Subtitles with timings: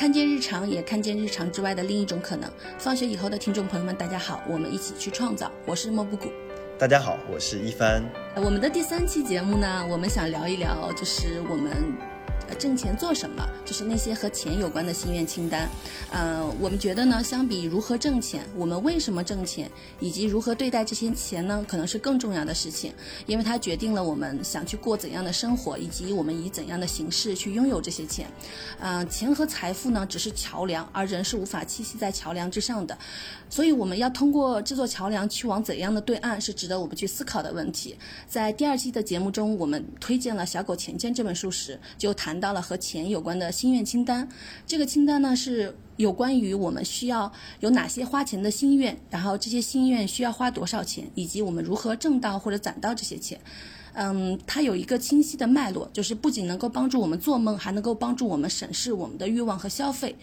[0.00, 2.50] 看见日常，也看见日常之外的另一种可能。
[2.78, 5.52] 放学以后的听众朋友们，大家好，我们一起去创造。
[5.66, 6.32] 我是莫布谷。
[6.78, 8.02] 大家好，我是一帆。
[8.34, 11.70] 我们的第三期节目呢，我们想聊一聊，就是我们。
[12.58, 13.46] 挣钱做什么？
[13.64, 15.68] 就是那些和钱有关的心愿清单。
[16.10, 22.92] 呃，我们觉得呢，相比如何挣钱，我们为什么挣钱，以及如何对待这些钱呢，可能是更重要的事情，
[23.26, 28.26] 因为它决定了我们想去过怎样的生活，以及我们以怎样的形式去拥有这些钱。
[28.80, 32.98] 呃，钱和财富呢，只是桥梁，而人是无法栖息在桥梁之上的。
[33.48, 37.96] 所以，我们要通过这座桥梁去往怎样的对岸，是值得我们去思考的问题。
[38.26, 42.39] 在第二期的节目中，我们推荐了《小狗钱钱》这本书时，就谈。
[42.40, 44.28] 到了和钱有关的心愿清单，
[44.66, 53.38] 这个清单呢是有关于我们需要有哪些花钱的心愿，然后这些心愿需要花多少钱，以及我们如何挣到或者攒到这些钱。
[53.92, 60.16] 嗯，它有一个清晰的脉络，就是不仅能够帮助我们做梦，还能够帮助我们审视我们的欲望和消费。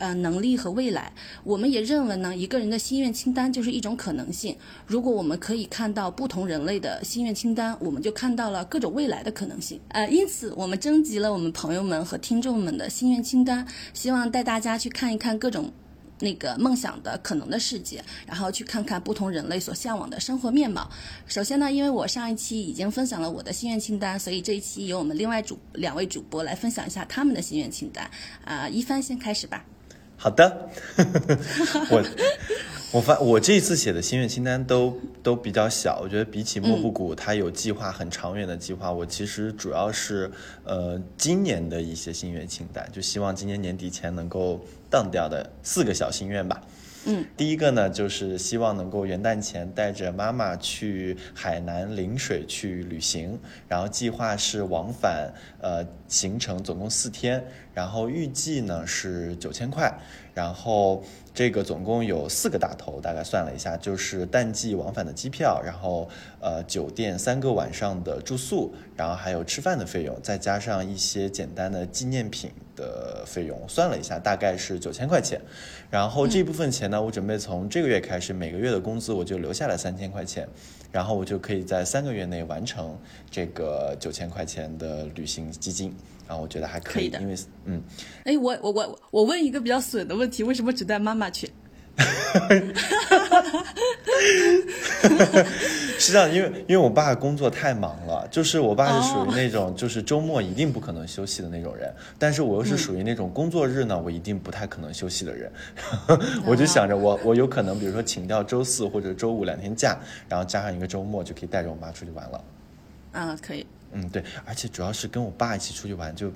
[0.00, 1.12] 呃，能力和未来，
[1.44, 4.56] 我们也认为呢，一个人的心愿清单就是一种可能性。
[4.86, 9.78] 如果我们可以看到不同人类的心愿清单，我们就看到了各种未来的可能性。
[9.88, 15.70] 呃，因此我们征集了我们朋友们和听众们的心愿清单，希望带大家去看一看各种
[16.18, 20.90] 那个梦想的可能的世界，然后去看看不同人类所向往的生活面貌。
[21.26, 28.10] 首先呢，因为我上一期已经分享了我的心愿清单，所以这一期由我们另外主两位主播来分享一下他们的心愿清单。
[28.46, 29.62] 啊，一帆先开始吧。
[30.22, 30.68] 好的，
[31.90, 32.04] 我
[32.92, 40.30] 我发我这次写的心愿清单都都比较小，我觉得比起莫布谷，它有计划很长远的计划，我其实主要是
[40.64, 44.60] 呃今年的一些心愿清单，就希望今年年底前能够
[44.90, 46.60] 当掉的四个小心愿吧。
[47.06, 57.42] 嗯，第一个呢，就是希望能够元旦前带着妈妈去海南陵水去旅行，然后计划是往返，呃，行程总共四天，
[57.72, 59.90] 然后预计呢是九千块，
[60.40, 61.02] 然后。
[61.32, 66.08] 这个总共有四个大头，大概算了一下，就是淡季往返的机票，然后
[66.40, 75.40] 呃酒店三个晚上的住宿，然后还有吃饭的费用，再加上一些简单的纪念品的费用，算了一下，大概是九千块钱。
[75.88, 80.48] 然后这部分钱呢，我准备从这个月开始，每个月的工资我就留下来三千块钱，
[80.92, 82.98] 然后我就可以在三个月内完成
[83.30, 85.94] 这个九千块钱的旅行基金。
[86.28, 87.34] 然后我觉得还可以的，因为
[87.64, 87.82] 嗯，
[88.22, 91.50] 哎，我我我我问一个比较损的问题，为什么只带妈妈去？
[95.98, 105.52] 是这样，因为因为我爸工作太忙了，就是我爸是属于那种就是周末一定不可能休息的那种人，但是我又是属于那种工作日呢，我一定不太可能休息的人，
[106.46, 109.98] 我就想着我我有可能比如说请掉周四或者周五两天假，
[110.28, 112.44] 然后加上一个周末就可以带着我妈出去玩了。
[113.12, 113.66] 嗯，可以。
[113.92, 116.32] 嗯，对，而且主要是跟我爸一起出去玩就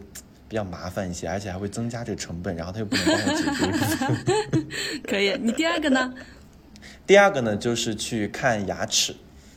[0.48, 4.66] 比较麻烦一些，而且还会增加这个成本，然后他又不能帮我解决。
[5.06, 6.14] 可以，你第二个呢？
[7.06, 9.14] 第二个呢，就是去看牙齿，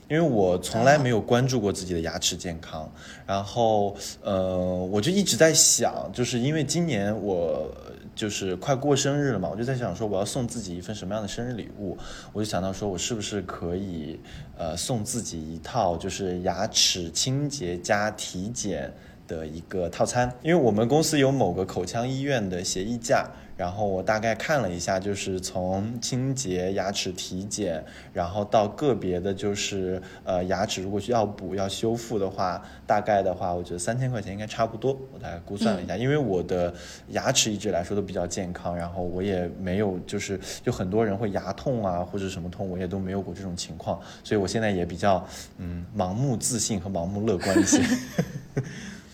[0.10, 2.92] 因为我从来没有关注过自己的牙齿健康，
[3.26, 7.72] 然后呃，我就一直在想，就是因为今年我。
[8.18, 11.96] 就是快过生日了嘛，我就在想说我要送自己一份什么样的生日礼物，
[12.34, 14.20] 我就想到说我是不是可以，
[14.58, 18.92] 呃，送自己一套就是牙齿清洁加体检
[19.28, 23.28] 的一个套餐，因为我们公司有某个口腔医院的协议价。
[23.58, 27.84] 然后我大概看了一下，就是从清洁牙齿、体检，
[28.14, 34.96] 然后到个别的，就是呃牙齿如果需要补、要修复的话，大概的话，我觉得三千块钱应该差不多。
[35.12, 36.72] 我大概估算了一下，因为我的
[37.08, 45.28] 牙齿一直来说都比较健康，然后我也没有就是就很多人会牙痛啊或者什么痛，我也都没有过这种情况，所以我现在也比较
[45.58, 47.82] 嗯盲目自信和盲目乐观一些。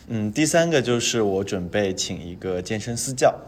[0.08, 3.40] 嗯，第三个就是我准备请一个健身私教。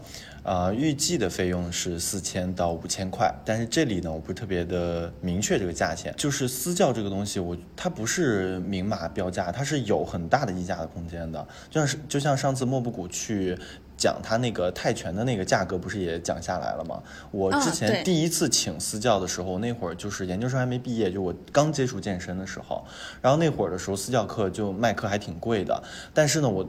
[0.42, 6.14] 啊，预计的费用是四千到五千块，但是这里呢，我不是特别的明确这个价钱。
[6.16, 11.44] 就是私教这个东西，我它不是明码标价，它是有很大的溢价的空间的。
[11.68, 13.58] 就像是就像上次莫布谷去
[14.06, 17.02] 讲他那个泰拳的那个价格，不是也讲下来了吗？
[17.32, 22.84] 我之前第一次请私教的时候，那会儿就是研究生还没毕业，就我刚接触健身的时候，
[23.20, 25.82] 然后那会儿的时候私教课就卖课还挺贵的，
[26.14, 26.64] 但是呢，我。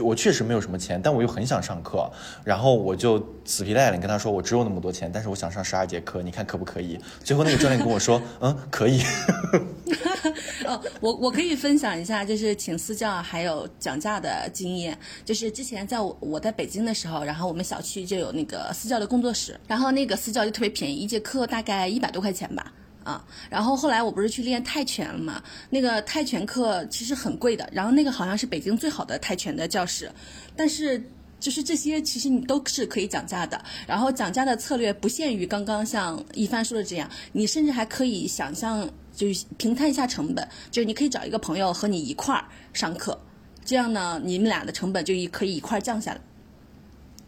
[0.00, 2.10] 我确实没有什么钱，但我又很想上课，
[2.44, 6.98] 然后我就死皮赖脸跟他说，我只有那么多钱，但是我想上十二节课，你看可不可以？
[7.24, 9.02] 最后那个教练跟我说，嗯，可以。
[10.64, 14.96] 哦，我我可以分享一下，就是请私教还有讲价的经验。
[15.24, 22.72] 就是之前在我我在北京的时候，然后我们小区就有那个私教的工作室，然后那个私教就特别便宜，一节课大概一百多块钱吧。
[23.04, 25.42] 啊，然后后来我不是去练泰拳了嘛？
[25.70, 30.10] 那个泰拳课其实很贵的，然后那个好像是北京最好的泰拳的教室，
[30.56, 31.02] 但是
[31.40, 33.62] 就是这些其实你都是可以讲价的。
[33.86, 39.26] 然后讲价的策略不限于刚刚像一帆说的这样，你甚至还可以想象，就
[39.56, 43.20] 平摊一下成本，就是你可以找一个朋友和你一块儿上课，
[43.64, 46.20] 这样呢，你们俩的成本就可以一块儿降下来。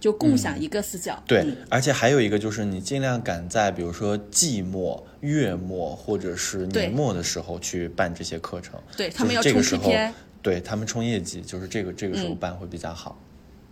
[0.05, 1.57] 就共享一个私教，对，嗯。
[1.71, 10.13] 而且还有一个就是你尽量赶在比如说季末、月末或者是年末的时候去办这些课程，就对他们要个时候 KPI，
[10.43, 12.37] 对他们冲业绩，就是这个这个时候嗯。
[12.37, 13.19] 办会比较好。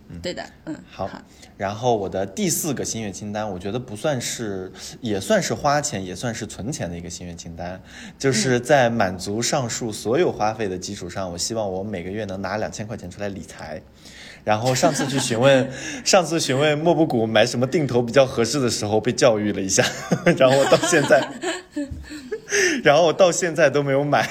[0.09, 0.19] 嗯。
[0.23, 1.07] 对的，嗯，好，
[1.55, 4.71] 然后我的第四个心愿清单，我觉得不算是，
[5.01, 7.79] 也算是花钱，也算是存钱的一个心愿清单，
[8.17, 13.79] 就是在满足上述所有花费的基础上，我希望我每个月能拿两千块钱出来理财。
[14.43, 15.71] 然后上次去询问，
[16.03, 19.85] 上次询问莫布谷买什么定投比较合适的时候，被教育了一下，
[20.37, 21.27] 然后我到现在，
[22.83, 24.27] 然后我到现在都没有买，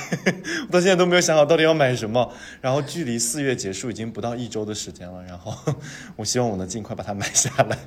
[0.68, 2.30] 我到现在都没有想好到底要买什么。
[2.60, 5.74] 然后距离四月结束已经不到一周的时间了，然后
[6.16, 7.78] 我希望我能尽快把它买下来。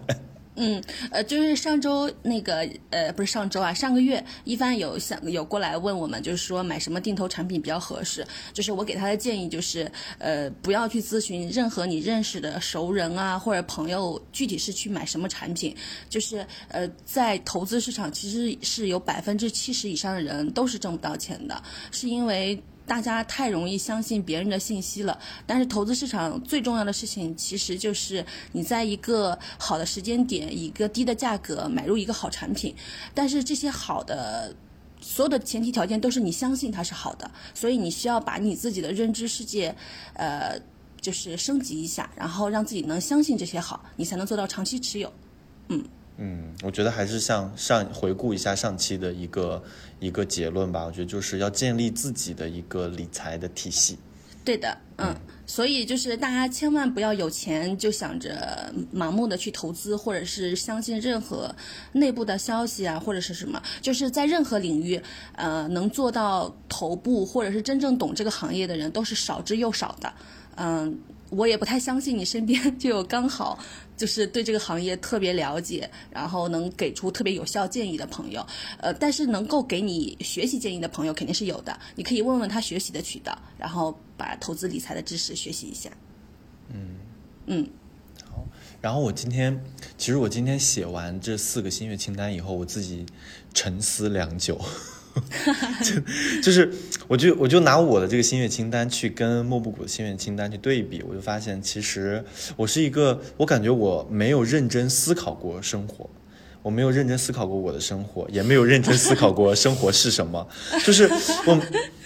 [0.56, 0.82] 嗯，
[1.12, 8.26] 呃，就是上周那个，呃，不是上周啊，上个月一帆有想有过来问我们，就是说买什么定投产品比较合适。
[8.54, 15.76] 就是我给他的建议就是，呃，不要去咨询任何你认识的熟人啊或者朋友，具体是去买什么产品。
[16.10, 21.62] 就是呃，在投资市场其实是有百分之七十以上的人都是挣不到钱的，
[21.92, 22.58] 是因为。
[22.86, 32.76] 大家太容易相信别人的信息了，但是投资市场最重要的事情其实就是你在一个好的时间点，一个低的价格买入一个好产品，
[33.14, 34.56] 但是这些好的。
[35.02, 39.76] 所有的前提条件都是你相信它是好的，所以你需要把你自己的认知世界，
[40.14, 40.60] 呃，
[41.00, 45.14] 就是升级一下，然后让自己能相信这些好，你才能做到长期持有。
[45.70, 45.86] 嗯，
[46.64, 49.62] 我觉得还是像上回顾一下上期的一个
[50.00, 54.00] 一个结论吧，我觉得就是要建立自己的一个理财的体系。
[54.44, 55.14] 对的，嗯，
[55.46, 61.54] 所以就是大家千万不要有钱就想着盲目的去投资，或者是相信任何
[61.94, 65.02] 内部的消息啊，或者是什么，就是在任何领域，
[65.36, 70.14] 呃，能做到头部或者是真正懂这个行业的人都是少之又少的，
[70.56, 70.98] 嗯。
[71.30, 73.58] 我也不太相信你身边就有刚好
[73.98, 78.46] 就是对这个行业特别了解，然后能给出特别有效建议的朋友，
[78.78, 85.90] 呃，但是能够给你学习建议的朋友肯定是有的，你可以问问他学习的渠道，然后把投资理财的知识学习一下。
[86.70, 86.96] 嗯
[87.48, 87.70] 嗯，
[88.30, 88.46] 好
[88.82, 89.60] 然后我今天，
[89.98, 93.06] 其实我今天写完这四个心愿清单以后，我自己
[93.54, 94.60] 沉思良久。
[95.84, 96.02] 就
[96.44, 96.72] 就是，
[97.08, 102.24] 我就我就拿我的这个心愿清单去跟莫布谷的心愿清单去对比，我就发现其实
[102.56, 106.10] 我是一个，我感觉我没有认真思考过生活，
[106.62, 110.48] 我没有认真思考过我的生活，也没有认真思考过生活是什么，
[110.86, 111.10] 就是
[111.46, 111.62] 我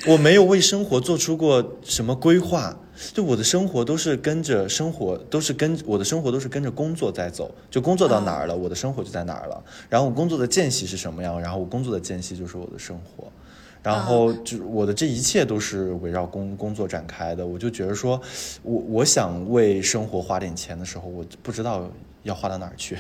[0.06, 2.80] 我没有为生活做出过什么规划。
[3.14, 9.64] 就我的生活都是跟着生活，都是跟我的生活都是跟着工作在走，就工作到哪儿了，我的生活就在哪儿了。
[9.90, 13.32] 然后我工作的间隙是什么样，然后我工作的间隙就是我的生活，
[13.82, 17.46] 然后就我的这一切都是围绕工工作展开的。
[17.48, 18.22] 我就觉得说，
[18.64, 21.90] 我我想为生活花点钱的时候，我不知道
[22.24, 22.98] 要花到哪儿去。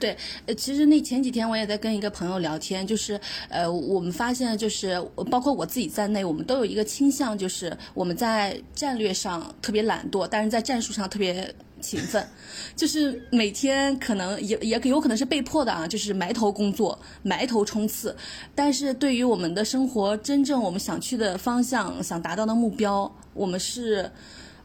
[0.00, 0.16] 对，
[0.46, 3.20] 呃，其实那前几天我也在跟一个朋友聊天，就是
[3.50, 4.98] 呃，我们发现就是
[5.30, 12.26] 包括我自己在内，我们都有一个倾向，就是我们在战略上特别懒惰，但是在战术上特别勤奋，
[12.74, 18.16] 就是每天可能也也有可能是被迫的啊，就是埋头工作，埋头冲刺。
[18.54, 24.10] 但是对于我们的生活，真正我们想去的方向、想达到的目标，我们是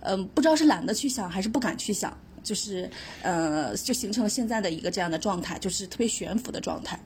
[0.08, 2.16] 嗯、不知道是懒得去想，还是不敢去想。
[2.46, 2.90] 就是
[3.24, 6.98] 呃，就形成了现在的一个这样的状态，就是特别悬浮的状态。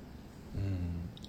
[0.56, 0.76] 嗯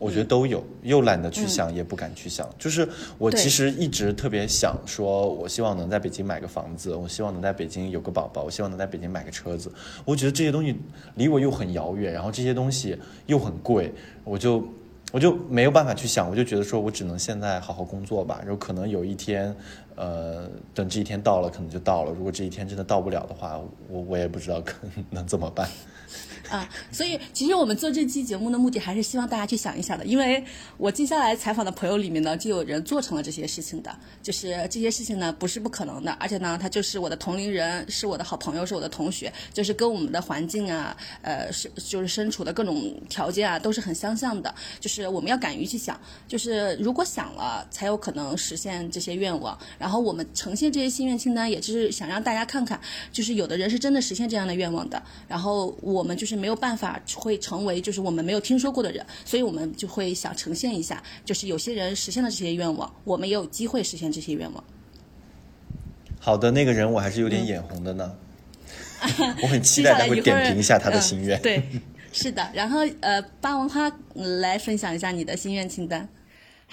[0.00, 2.48] 我觉得都有，又懒得去想，也不敢去想。
[2.58, 2.88] 就是
[3.18, 9.70] 我其实一直特别想说，我希望能在北京买个房子，我希望能在北京有个宝宝，我希望能在北京买个车子。
[10.06, 10.74] 我觉得这些东西
[11.16, 13.92] 离我又很遥远，然后这些东西又很贵，
[14.24, 14.66] 我就
[15.12, 16.30] 我就没有办法去想。
[16.30, 18.38] 我就觉得说我只能现在好好工作吧。
[18.40, 19.54] 然后可能有一天，
[20.00, 22.10] 呃，等这一天到了，可能就到了。
[22.10, 24.74] 如果这一天真的到不了的话，我我也不知道可
[25.10, 25.68] 能怎么办。
[26.50, 30.44] 啊，所以其实我们做这期节目的目的还是希望大家去想一想的，因为
[30.76, 49.56] 我接下来采访的朋友里面呢，就有人做成了这些事情的，就是这些事情呢不是不可能的，而且呢，他就是我的同龄人，是我的好朋友，是我的同学，就是跟我们的环境啊，呃，是就是身处的各种条件啊，都是很相像的，就是我们要敢于去想，就是如果想了，才有可能实现这些愿望。
[49.78, 52.80] 然后我们呈现这些心愿清单，也就是想让大家看看，
[53.12, 56.39] 就是有的人是真的实现这样的愿望的，然后我们就是。
[56.40, 64.64] 没有办法会成为就是我们没有听说过的人，所以我们就会想呈现一下，就是有些人实现了这些愿望，我们也有机会实现这些愿望。
[66.18, 68.14] 好的，那个人我还是有点眼红的呢。
[69.42, 71.38] 我很期待他会点评一下他的心愿。
[71.38, 71.62] 嗯、对，
[72.12, 72.50] 是的。
[72.52, 76.06] 然后呃，霸王花来分享一下你的心愿清单。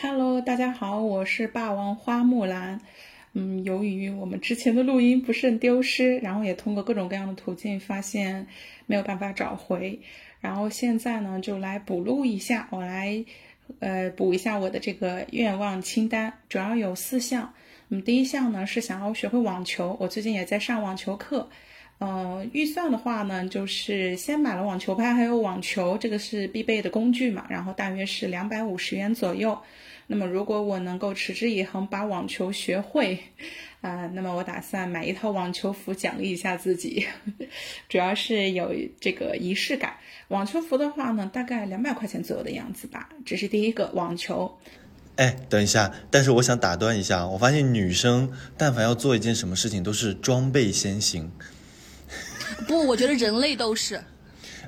[0.01, 2.81] Hello，大家好，我是霸王花木兰。
[3.33, 8.47] 嗯，由于我们之前的录音不慎丢失，然后也通过各种各样的途径发现
[8.87, 9.99] 没有办法找回，
[10.41, 13.23] 然后现在呢就来补录一下，我来
[13.79, 17.53] 呃补一下我的这个愿望清单，主要有四项。
[17.89, 21.47] 嗯，第一项呢是想要学会网球，我最近也在上网球课。
[21.99, 29.57] 嗯，预算的话呢，就是先买了网球拍，还有网球，这个是必备的工具嘛，然后大约是两百五十元左右。
[30.09, 33.19] 那么，如果我能够持之以恒把网球学会，
[33.81, 37.05] 啊，那么我打算买一套网球服奖励一下自己，
[37.89, 39.97] 主要是有这个仪式感。
[40.29, 43.09] 网球服的话呢，大概两百块钱左右的样子吧。
[43.25, 44.57] 这是第一个网球。
[45.17, 51.29] 哎，等一下，但是我想打断一下，我发现女生但凡要做一件什么事情，都是装备先行。
[52.65, 54.01] 不，我觉得人类都是。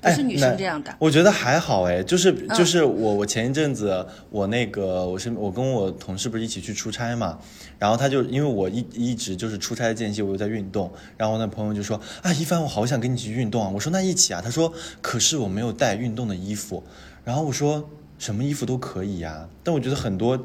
[0.02, 7.38] 不是女生这样的，我觉得还好哎，就是就是我我前一阵子我那个我是我跟我同事不是一起去出差嘛，
[7.78, 16.84] 然后他就因为我一一直就是出差间隙我又在运动，然后我那朋友就说啊一帆我好想跟你一起运动啊，我说那一起啊，他说可是我没有带运动的衣服，
[17.24, 20.38] 然后我说什么衣服都可以呀，但我觉得很多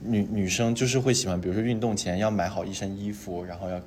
[0.00, 3.80] 女女生就是会喜欢，比如说运动前要买好一身衣服，然后要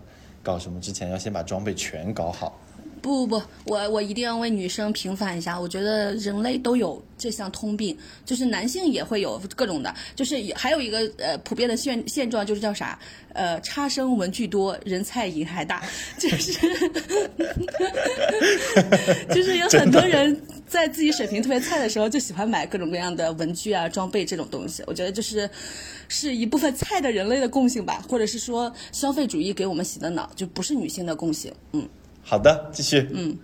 [0.44, 2.60] 搞什么之前要先把装备全搞好。
[3.02, 5.60] 不不不，我我一定要为女生平反一下。
[5.60, 13.00] 我觉得人类都有这项通病，就是男性也会有各种的，就是还有一个呃普遍的现现状，就是叫啥？
[13.34, 15.84] 呃，差生文具多，人菜瘾还大，
[16.18, 16.54] 就是
[19.30, 24.84] 就是有很多人在自己水平特别菜的时候，就喜欢买各种各样的文具啊、装备这种东西。
[24.88, 25.48] 我觉得就是
[26.08, 31.54] 是一部分菜的人类的共性吧，或者是说消费主义给我们洗的脑，就不是女性的共性。
[31.74, 31.88] 嗯。
[32.30, 33.08] 好的，继续。
[33.14, 33.38] 嗯，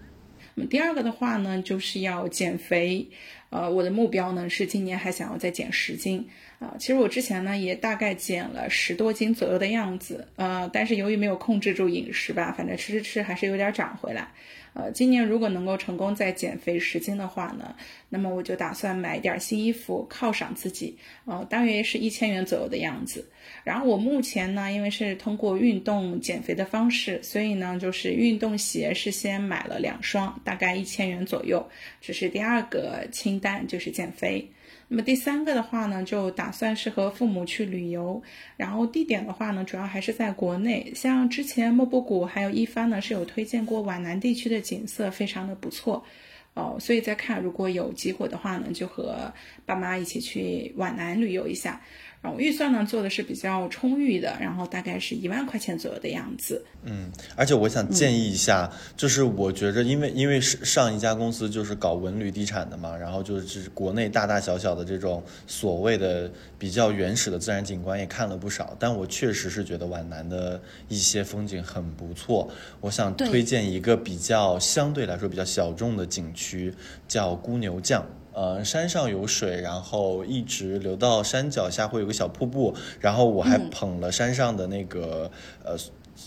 [0.56, 3.08] 那么第二个的话呢，就是要减肥。
[3.50, 6.28] 呃，我的目标呢是今年还想要再减十斤。
[6.60, 10.28] 啊，其实我之前呢也大概减了十多斤左右的样子。
[10.36, 14.28] 呃，但是由于没有控制住饮食吧，反正吃吃吃还是有点长回来。
[14.74, 17.76] 呃，今年如果能够成功再减肥十斤的话呢，
[18.10, 23.30] 那么我就打算买点新衣服犒赏自己，呃，大约是一千元左右的样子。
[23.64, 31.66] 然后我目前呢，因为是通过运动减肥的方式，所以呢，就是运动鞋是先买了两双，大概一千元左右。
[32.02, 34.50] 这是第二个清单，就是减肥。
[34.94, 38.22] 那么第三个的话呢，就打算是和父母去旅游，
[38.56, 40.94] 然后地点的话呢，主要还是在国内。
[40.94, 46.06] 像之前莫布谷还有一帆呢是有推荐过皖南地区的景色，非常的不错，
[46.54, 49.34] 哦，所以在看如果有机会的话呢，就和
[49.66, 51.82] 爸妈一起去皖南旅游一下。
[52.24, 56.66] 然后预算呢做的是比较充裕的，然后大概是一万块钱左右的样子。
[56.84, 72.50] 嗯，而且我想建议一下，就是我觉着，因为因为是上一家公司就是搞文旅地产的嘛，然后就是国内大大小小的这种所谓的比较原始的自然景观也看了不少，但我确实是觉得皖南的一些风景很不错。
[72.80, 76.74] 我想推荐一个比较相对来说比较小众的景区，
[77.06, 78.06] 叫牯牛降。
[78.34, 82.76] 呃，山上有水，然后一直流到山脚下，会有个小瀑布。
[83.00, 85.32] 然后我还捧了山上的那个，
[85.64, 85.78] 呃，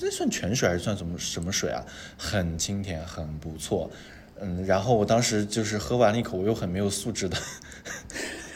[0.00, 1.84] 这算泉水还是算什么什么水啊？
[2.16, 3.90] 很清甜，很不错。
[4.38, 7.36] 嗯，然后我当时就是喝完了一口，我又很没有素质的，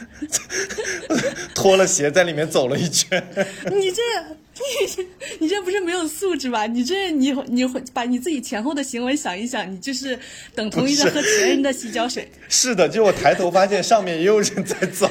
[1.55, 3.23] 脱了鞋在里面走了一圈。
[3.71, 4.01] 你这。
[4.53, 5.07] 你
[5.39, 6.67] 你这不是没有素质吧？
[6.67, 10.19] 你这你你会把你自己前后的行为想一想，你就是
[10.53, 12.29] 等同于在喝别人的洗脚水。
[12.47, 15.09] 是的，就我抬头发现上面也有人在走。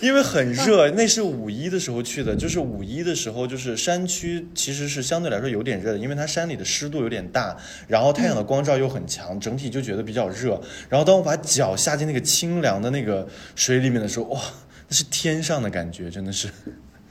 [0.00, 7.56] 因为很热，那是五一的时候去的，就是五一的时候，就是山区其实是相对来说有点热的，因为它山里的湿度有点大，
[7.88, 10.60] 然后太阳的光照又很强，整体就觉得比较热。
[10.88, 14.40] 然后当我把脚下进那个清凉的那个水里面的时候，哇！
[14.86, 16.48] 那是天上的感觉，真的是。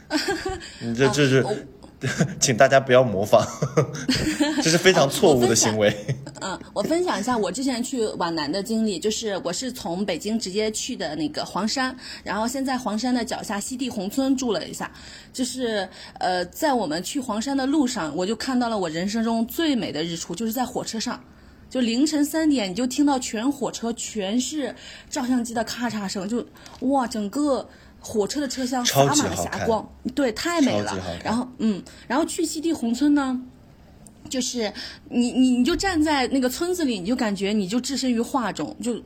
[0.80, 1.44] 你这这是，
[2.39, 3.45] 请大家不要模仿，
[4.62, 5.95] 这是非常错误的行为。
[6.41, 14.91] 嗯，我分享一下我之前去皖南的经历，就是我是从北京直接去的那个黄山，然后先在黄山的脚下西递宏村住了一下，
[15.31, 15.88] 就是
[16.19, 21.24] 呃，在我们去黄山的路上，我就看到了我人生中最美的日出，就是在火车上，
[21.69, 24.75] 就凌晨三点，你就听到全火车全是
[25.10, 26.45] 照相机的咔嚓声，就
[26.81, 27.65] 哇，整个
[28.03, 30.95] 火车的车厢洒满了霞光，对，太美了。
[31.24, 33.41] 然后嗯，然后去西递宏村呢。
[34.29, 34.72] 就是
[35.10, 39.00] 你你你就站在那个村子里，你就感觉你就置身于画中，就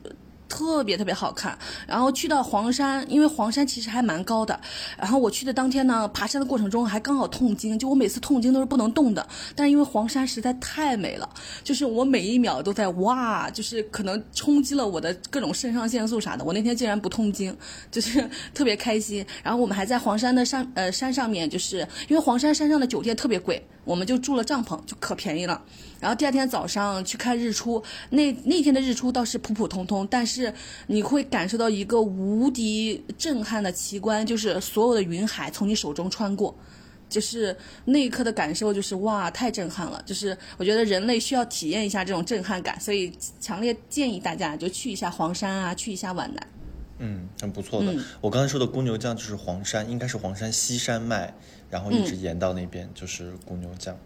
[0.58, 1.56] 特别特别好看。
[1.86, 4.58] 然后去到黄山，因为黄山其实还蛮高的。
[4.98, 9.24] 然后我去的当天呢，爬山的过程中还刚好痛经，就我每次痛经都是不能动的。
[9.54, 11.28] 但是因为黄山实在太美了，
[11.62, 16.44] 就是我每一秒都在哇，就是可能冲击了我的各种肾上腺素啥的。
[16.44, 17.56] 我那天竟然不痛经，
[17.90, 19.24] 就是特别开心。
[19.44, 25.64] 然后我们还在黄山的山呃山上面，就是因为黄山山上的酒店特别贵，我们就住了帐篷，就可便宜了。
[25.98, 30.52] 然后第二天早上去看日出，那那天的日出倒是普普通通，但是
[30.88, 36.54] 你会感受到一个无敌震撼的奇观，就是所有的云海从你手中穿过，
[37.08, 40.00] 就是那一刻的感受就是哇，太震撼了！
[40.04, 46.46] 就是我觉得人类需要体验一下这种震撼感，所以强烈建议大家就去一下黄山啊，去一下皖南。
[47.00, 47.94] 嗯，很不错的。
[48.20, 51.32] 我刚才说的公牛酱就是黄山，应该是黄山西山脉，
[51.70, 53.96] 然后一直沿到那边就是公牛酱。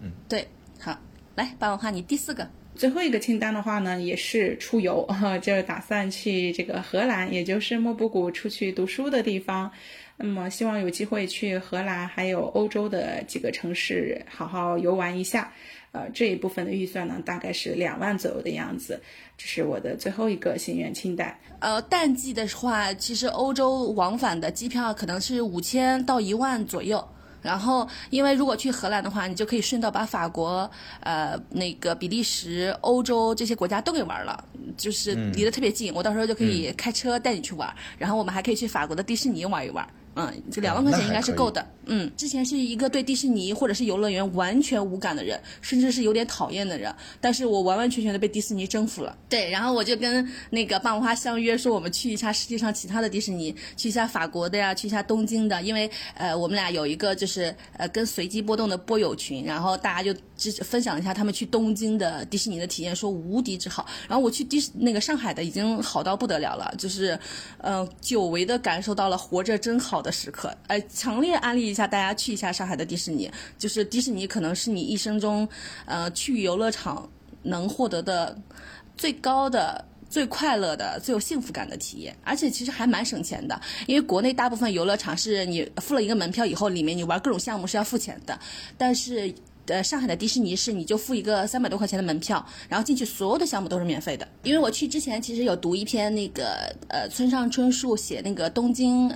[0.00, 0.46] 嗯，对，
[0.78, 0.98] 好。
[1.34, 5.08] 来，八文化，你第四个，最后一个清单的话呢，也是出游，
[5.40, 9.70] 就是打算去这个荷兰，也就是莫布谷出去读书的地方。
[10.18, 15.50] 那么希望有机会去荷兰，还有欧洲的几个城市好好游玩一下。
[15.92, 19.00] 呃，这一部分的预算呢，大概是两万左右的样子。
[19.36, 21.38] 这是我的最后一个心愿清单。
[21.60, 27.06] 呃，淡季的话，其实欧洲往返的机票可能是五千到一万左右。
[27.42, 30.70] 然后，因为如果去荷兰的话，你就可以顺道把法国、
[31.00, 34.44] 呃那个比利时、欧洲这些国家都给玩了，
[34.76, 37.68] 就是离得特别近，我到时候就可以开车带你去玩。
[37.98, 39.86] 然后我们还可以去法国的迪士尼玩一玩。
[40.14, 41.66] 嗯，这两万块钱应该是够的。
[41.86, 49.16] 嗯，之前是一个对迪士尼或者是游乐园完全无感的人，甚至是有点讨厌的人，但是我完完全全的被迪士尼征服了。
[49.28, 63.86] 对，然后我就跟那个霸王花相约说，我们去一下世界上其他的迪士尼，去一下法国的呀，去一下东京的，因为呃，我们俩有一个就是呃跟随机波动的波友群，然后大家就分享一下他们去东京的迪士尼的体验，说无敌之好。
[64.06, 67.18] 然后我去迪士那个上海的已经好到不得了了，就是
[67.58, 70.00] 呃久违的感受到了活着真好。
[70.02, 75.48] 的时刻，呃，强烈安利一下大家去一下上海的迪士尼，就是迪士尼可能是你一生中，
[75.86, 77.08] 呃，去游乐场
[77.44, 78.36] 能获得的
[78.96, 88.38] 最高的、最快乐的、最有幸福感的体验，而且其实还蛮省钱的，因为国内大部分游乐场是你付了一个门票以后，里面你玩各种项目是要付钱的，
[88.76, 89.32] 但是
[89.66, 94.26] 呃，上海的迪士尼是你就付一个三百多块钱的门票，然后进去所有的项目都是免费的。
[94.42, 99.08] 因为我去之前其实有读一篇那个呃村上春树写那个东京。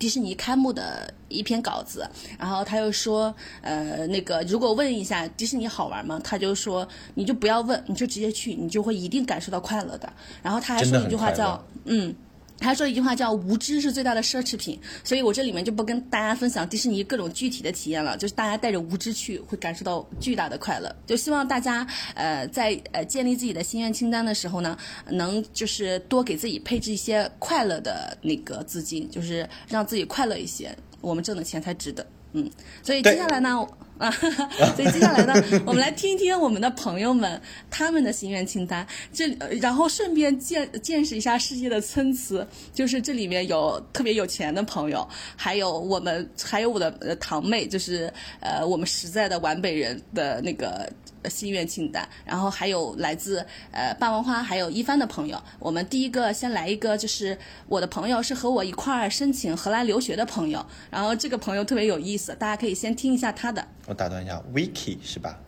[0.00, 2.04] 迪士尼开幕的一篇稿子，
[2.38, 6.18] 然后他又说，呃，那个如果问一下迪士尼好玩吗？
[6.24, 10.12] 他就说，你就不要问，你就直接去，你就会一定感受到快乐的。
[10.42, 12.12] 然后他还说一句话叫，嗯。
[12.60, 20.94] 他说一句话叫“无知是最大的奢侈品”，所以我这里面就不跟大家分享迪士尼各种具体的体验了，就是大家带着无知去，会感受到巨大的快乐。
[21.06, 24.76] 就希望大家呃在呃建立自己的心愿清单的时候呢，
[25.08, 32.06] 能就是多给自己配置一些快乐的那个资金，就是让自己快乐一些，我们挣的钱才值得。
[32.32, 32.48] 嗯，
[32.82, 33.66] 所以接下来呢。
[34.00, 34.10] 啊，
[34.74, 35.34] 所以接下来呢，
[35.66, 38.84] 我们来听一听我们的朋友们他们的心愿清单。
[39.12, 39.28] 这
[39.60, 48.10] 然后顺便见见识一下世界的参差，就是这里面有特别有钱的朋友，还有我们，还有我的堂妹，就是
[48.40, 50.90] 呃我们实在的皖北人的那个
[51.28, 52.08] 心愿清单。
[52.24, 55.40] 然后还有来自呃霸王花还有一帆的朋友。
[55.58, 57.36] 我们第一个先来一个，就是
[57.68, 60.64] 我的朋友是和我一块儿申请荷兰留学的朋友。
[60.90, 63.66] 然后这个朋友特别有意思，大家可以先听一下他的。
[63.86, 65.38] 我打断一下，Vicky 是吧？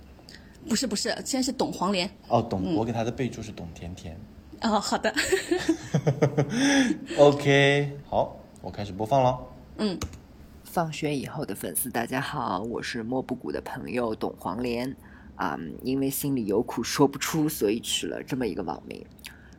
[0.69, 2.09] 不是不是，先是董黄连。
[2.29, 4.17] 哦，董，我给他的备注是董甜甜。
[4.61, 5.13] 哦，好的。
[7.19, 9.39] OK，好，我开始播放了。
[9.79, 9.99] 嗯，
[10.63, 14.95] 放学以后的粉丝，大家好，我是莫布谷的朋友董黄连。
[15.37, 19.05] 啊，因为心里有苦说不出，所以取了这么一个网名。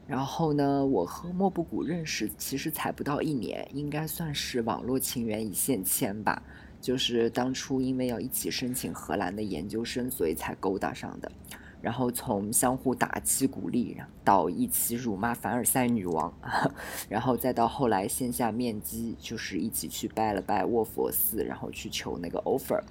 [0.06, 6.44] 然后呢，我和莫布谷认识其实才不到一年，应该算是网络情缘一线牵吧。
[6.82, 11.32] 就是当初因为要一起申请荷兰的研究生，所以才勾搭上的。
[11.82, 16.34] 然后从相互打气鼓励，到一起辱骂凡尔赛女王，
[17.10, 22.82] 然后再到后来线下面基，就是一起去拜了拜卧佛寺，然后去求那个 offer。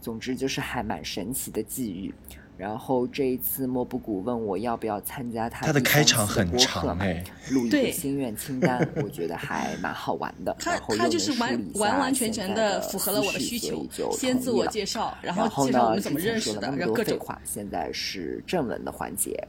[0.00, 2.12] 总之就是还蛮神奇的际遇。
[2.56, 10.54] 然后这一次莫布谷问我要不要参加他的开场很长哎，录一个心愿清单，我觉得还蛮好玩的。
[10.58, 13.82] 他他就是完完完全全的符合了我的需求，
[14.12, 17.40] 先自我介绍，然后介绍我们怎么认识的，然后各种话。
[17.46, 19.42] 现在是正文的环节。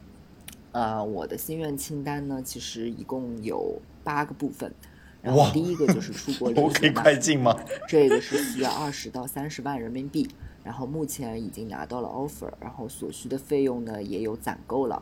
[0.71, 4.73] 呃，我的心愿清单呢，其实一共有八个部分。
[5.21, 7.53] 然后第一个就是出国 留学嘛，快进吗？
[7.89, 10.25] 这个是需要二十到三十万人民币。
[10.63, 15.02] 然后目前已经拿到了 offer，然后所需的费用呢也有攒够了，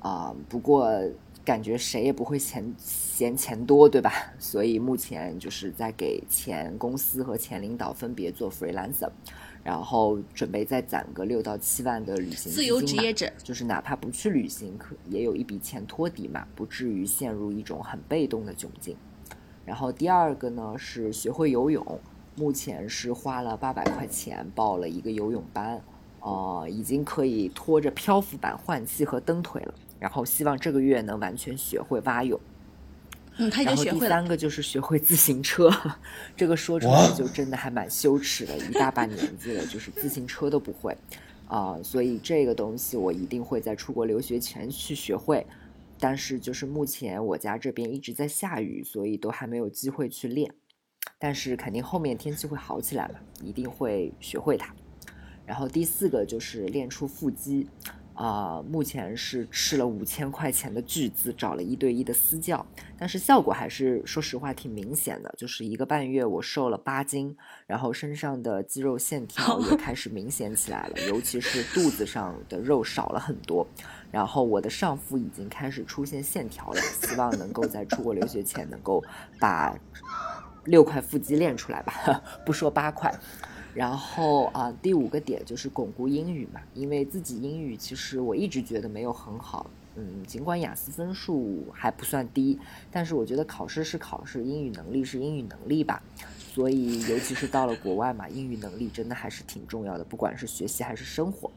[0.00, 0.90] 啊，不过
[1.44, 4.12] 感觉谁也不会嫌嫌钱多，对吧？
[4.38, 9.08] 所以目前就是在给前公司和前领导分别做 freelancer，
[9.64, 18.96] 然后准备再攒个六到七万的旅行自由职业者，就是哪怕不去旅行，可也有一笔钱托底嘛，不至于陷入一种很被动的窘境。
[19.64, 22.00] 然后第二个呢是学会游泳，
[22.38, 25.82] 目前是花了八百块钱报了一个游泳班，
[26.20, 29.74] 呃，已经可以拖着漂浮板换气和蹬腿了。
[29.98, 32.40] 然后希望这个月能完全学会蛙泳。
[33.38, 34.00] 嗯，他已经学会了。
[34.00, 35.68] 第三个就是学会自行车，
[36.36, 40.96] 这个说出来就真的还蛮羞耻的，一大把年纪了，就是自行车都不会
[41.48, 41.76] 啊。
[41.82, 45.44] 所以这个东西我一定会在出国留学前去学会。
[46.00, 50.54] 但是就是目前我家这边一直在下雨，所以都还没有机会去练。
[51.18, 54.74] 但是肯定后面天气会好起来嘛，一定会学会它。
[55.46, 57.68] 然后第四个就是练出腹肌。
[58.18, 62.66] 啊，目前是吃了五千块钱的巨资，找了一对一的私教，
[62.98, 73.64] 但是效果还是说实话挺明显的，就是一个半月我瘦了八斤，然后身上的肌肉线条 也开始明显起来了，尤其是肚子上的肉少了很多，
[74.10, 79.00] 然后我的上腹已经开始出现线条了，希望能够在出国留学前能够
[79.38, 79.78] 把
[80.68, 83.12] 六块腹肌练出来吧， 不说八块。
[83.74, 92.58] 然后啊，第五个点就是巩固英语嘛，因为自己英语其实我一直觉得没有很好，嗯，尽管雅思分数还不算低，
[92.90, 96.02] 但是我觉得考试是考试，英语能力是英语能力吧，
[96.52, 101.48] 所以尤其是到了国外嘛，英语能力真的还是挺重要的，不管是学习还是生活，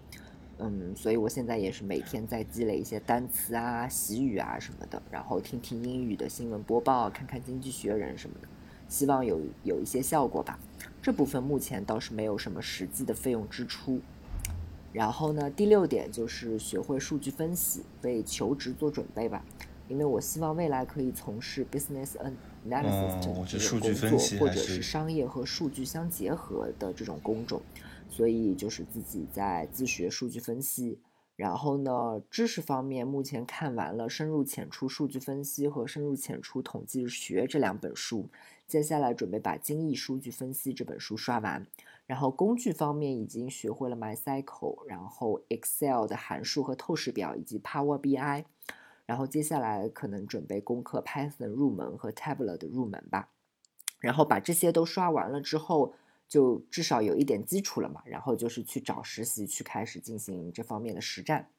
[0.59, 8.47] 嗯，所以我现在也是每天在积累一些单词啊、习语啊什么的，然后听听英语的新闻播报，看看经济学人什么的，
[8.91, 10.59] 希望有有一些效果吧。
[11.01, 14.01] 这部分目前倒是没有什么实际的费用支出。
[14.91, 19.43] 然后呢，第六点就是学会数据分析，为求职做准备吧。
[19.87, 22.15] 因为我希望未来可以从事 business
[22.65, 27.61] analysis 这种工作，或者是商业和数据相结合的这种工种，
[28.09, 30.99] 所以就是自己在自学数据分析。
[31.37, 38.29] 然后呢，知识方面目前看完了《深入浅出数据分析》和《深入浅出统计学》这两本书。
[38.71, 41.67] 接下来准备把《精益数据分析》这本书刷完，
[42.05, 48.45] 然后工具方面已经学会了 MySQL，然后 Excel 的函数和透视表以及 Power BI，
[49.05, 53.31] 然后接下来可能准备攻克 Python 入门和 Tableau 的入门吧。
[53.99, 55.93] 然后把这些都刷完了之后，
[56.29, 58.01] 就至少有一点基础了嘛。
[58.05, 61.49] 然后就是去找实习，去开始进行这方面的实战。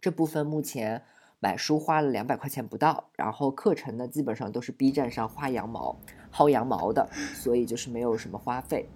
[0.00, 1.04] 这部分目前。
[1.42, 5.98] 买书花了两百块钱不到，然后课程呢基本上都是 B 站上花羊毛、
[6.32, 8.86] 薅羊毛的，所以就是没有什么花费。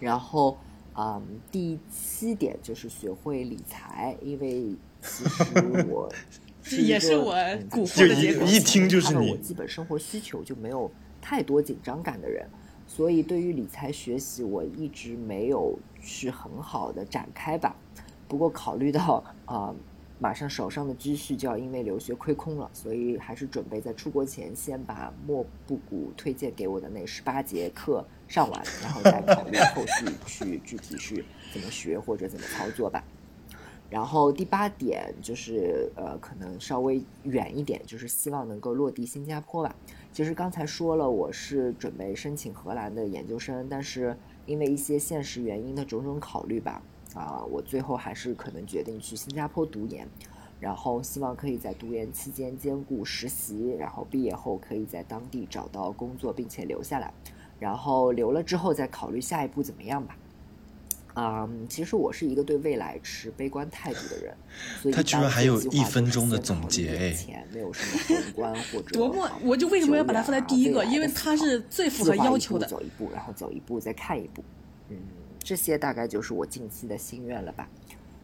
[0.00, 0.56] 然后，
[0.96, 6.08] 嗯，第七点就是学会理财，因为其实我
[6.70, 7.34] 也是我
[7.70, 10.90] 就一一听就是你，我基本生活需求就没有
[11.20, 12.48] 太多紧张感的人，
[12.86, 17.76] 所以对于理财学习我一直没有去很好的展开吧。
[18.26, 19.74] 不过考虑到啊。
[20.20, 33.04] 马上手上的积蓄就要因为留学亏空了，所以还是准备在出国前先把莫布谷推荐给我的那十八节课上完，然后再考虑后续 去具体是怎么学或者怎么操作吧。
[33.90, 39.74] 然后第八点就是呃，可能稍微远一点，就是希望能够落地新加坡吧。
[40.12, 46.82] 其实刚才说了，我是准备申请荷兰的研究生，但是因为一些现实原因的种种考虑吧。
[47.14, 50.06] 啊，我最后还是可能决定去新加坡读研，
[50.60, 57.12] 然后希望可以在读研期间兼顾实习，然后毕业后可以在当地找到工作，并且留下来，
[57.58, 60.16] 然后留了之后再考虑下一步怎么样吧。
[61.20, 64.36] 嗯，其实我是一个对未来持悲观态度的人，
[64.80, 70.84] 所以他居然还有一分钟的总结哎，没有什么宏观或 者多么，我就为什么要把它放在第一个？
[70.84, 72.68] 因为它是最符合要求的。
[72.68, 74.44] 走一步，然后走一步，再看一步，
[74.90, 74.96] 嗯。
[75.48, 77.66] 这些大概就是我近期的心愿了吧，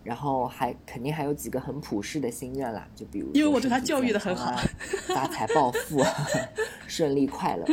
[0.03, 4.55] 然后还肯定还有几个很普世的心愿啦，就比如因为我对他教育的很好，
[5.07, 6.05] 发财暴富，
[6.87, 7.65] 顺利快乐。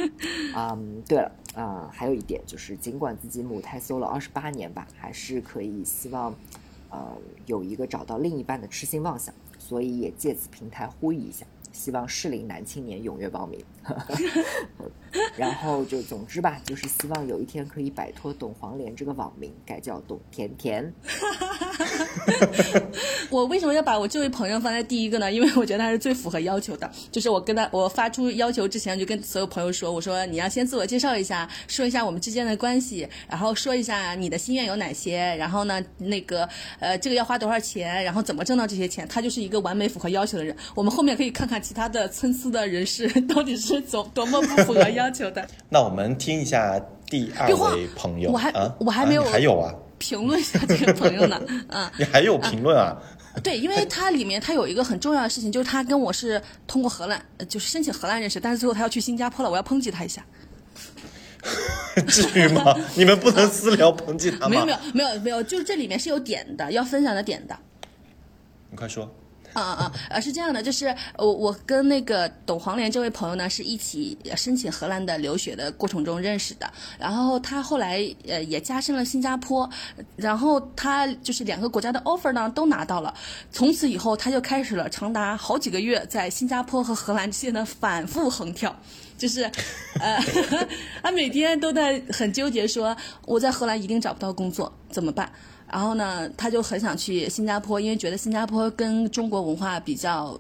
[0.56, 6.34] 嗯，对了，啊，还有一点就是，尽管自己母胎 solo 了二十八年吧，还是可以希望，
[6.90, 7.12] 呃，
[7.46, 11.46] 有一个找到另一半的痴心妄想，所以也借此平台呼吁一下。
[11.74, 13.62] 希望适龄男青年踊跃报名，
[15.36, 20.94] 然后就总之吧，就是希望有一天可以摆脱“董黄连”这个网名，改叫“董甜甜”。
[23.30, 25.32] 我为什么要把我这位朋友放在第一个呢？
[25.32, 26.90] 因为我觉得他是最符合要求的。
[27.12, 36.48] 就是我跟他，我发出要求之前，就跟所有朋友说，我说你要先自我介绍一下，说一下我们之间的关系，然后说一下你的心愿有哪些，然后呢，那个
[36.80, 39.08] 呃，这个要花多少钱，然后怎么挣到这些钱。
[39.08, 40.56] 他就是一个完美符合要求的人。
[40.76, 45.48] 我们后面可以看看其他的参差的人士到底是多多么不符合要求的。
[45.70, 46.80] 那我们听一下
[47.10, 48.32] 第二位朋友。
[48.32, 49.74] 我还啊，我还没有啊还有啊？
[50.00, 51.90] 评论一下这个朋友呢，嗯。
[51.98, 52.98] 你还有评论啊？
[53.44, 60.26] 对，因为它里面它有一个很重要的事情，就是他跟我是通过荷兰，呃就是申请荷兰认识，但是最后他要去新加坡了，我要抨击他一下。
[62.08, 62.76] 至于吗？
[62.96, 64.50] 你们不能私聊抨击他吗？
[64.50, 67.58] 没有没有没有没有，就是这里面是有点的，要分享的点的。
[68.70, 69.10] 你快说。
[69.54, 69.94] 啊啊啊！
[70.10, 76.72] 呃，是这样的，就是我我跟那个董黄连这位朋友呢，是一起申请荷兰的留学的过程中认识的。
[77.00, 79.70] 然后他后来呃也加深了新加坡，
[80.16, 83.14] 然后他就是两个国家的 offer 呢都拿到了。
[83.52, 88.76] 从此以后，他就开始了长达好几个月在新加坡和荷兰之间的反复横跳。
[89.18, 89.44] 就是，
[90.00, 90.18] 呃，
[91.04, 95.32] 他每天都在很纠结，说我在荷兰一定找不到工作，怎么办？
[95.72, 100.38] 然后呢，他就很想去新加坡，因为觉得新加坡跟中国文化比较，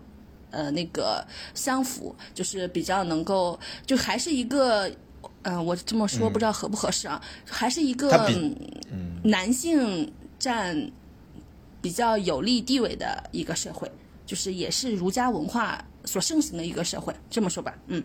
[0.50, 4.92] 呃，那个相符，就是比较能够，就还是一个，
[5.44, 8.30] 嗯、我这么说不知道合不合适啊，还是一个
[9.24, 10.92] 男性占
[11.82, 13.90] 比较有利地位的一个社会，
[14.26, 18.04] 就是也是儒家文化所盛行的一个社会，这么说吧，嗯。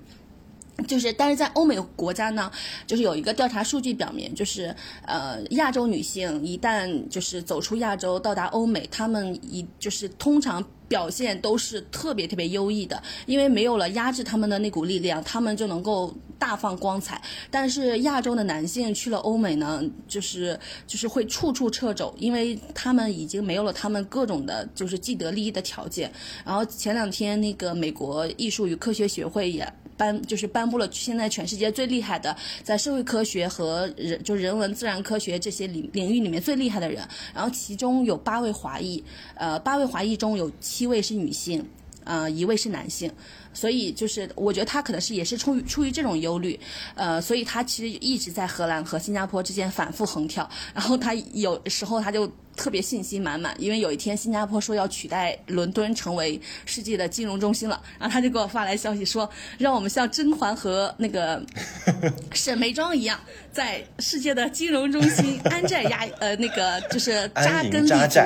[0.87, 2.51] 就是，但是在欧美国家呢，
[2.87, 4.75] 就是有一个调查数据表明，就是
[5.07, 17.21] 呃，亚洲女性一旦就是走出亚洲到达欧美，她们一就是通常表现都是特别特别优异的，因为没有了压制他们的那股力量，他们就能够大放光彩。
[17.51, 26.13] 但是亚洲的男性去了欧美呢，就是就是会处处掣肘，因为他们已经没有了他们各种的就是既得利益的条件。
[26.45, 29.67] 然后前两天那个美国艺术与科学学会也。
[29.97, 39.03] 颁就是颁布了现在全世界最厉害的，在社会科学和人就人文自然科学这些领领域里面最厉害的人，然后其中有八位华裔，
[39.35, 41.67] 呃，八位华裔中有七位是女性，
[42.05, 43.11] 呃，一位是男性。
[43.57, 46.61] 所以就是，我觉得他可能是也是出于出于这种忧虑，
[46.95, 50.49] 呃，所以他其实一直在荷兰和新加坡之间反复横跳。
[50.75, 61.43] 然后他有时候他就特别信心满满，因为有一天新加坡说要取代伦敦成为世界的金融中心了，然后他就给我发来消息说，让我们像甄嬛和那个
[62.35, 63.19] 沈眉庄一样，
[63.51, 68.21] 在世界的金融中心安寨压呃那个就是扎营根立足。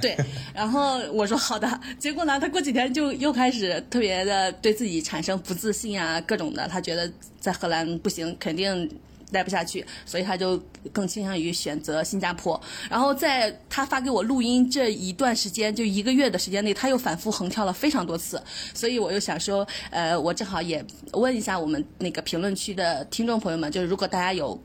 [0.02, 0.16] 对，
[0.54, 8.90] 然后我说好的，结果呢，他过几天就又开始特别的对自己产生不自信啊，各种的，他觉得在荷兰不行，肯定
[9.30, 10.60] 待不下去，所以他就
[10.92, 12.60] 更倾向于选择新加坡。
[12.88, 18.42] 然后在他发给我录音这一段时间，就一个月的时间内，他又反复横跳了非常多次，
[18.74, 24.60] 所以我又想说，呃，我正好也问一下我们那个评论区的听众朋友们，就是如果大家有。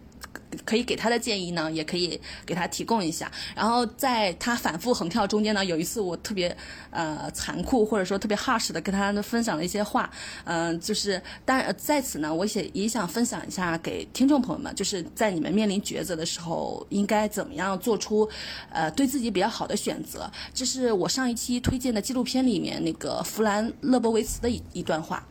[0.63, 3.31] 可以给他的建议呢，也可以给他提供一下。
[3.55, 6.55] 然后在他反复横跳中间呢，有一次我特别
[6.91, 10.09] 呃残酷或者说特别 harsh 的跟他分享了一些话，
[10.45, 18.29] 嗯、就是但、在此呢，我也也想分享一下给听众朋友们，就是在你们面临抉择的时候，应该怎么样做出
[18.69, 20.31] 呃对自己比较好的选择。
[20.53, 25.25] 这是我上一期推荐的纪录片里面那个弗兰勒伯维茨的一一段话，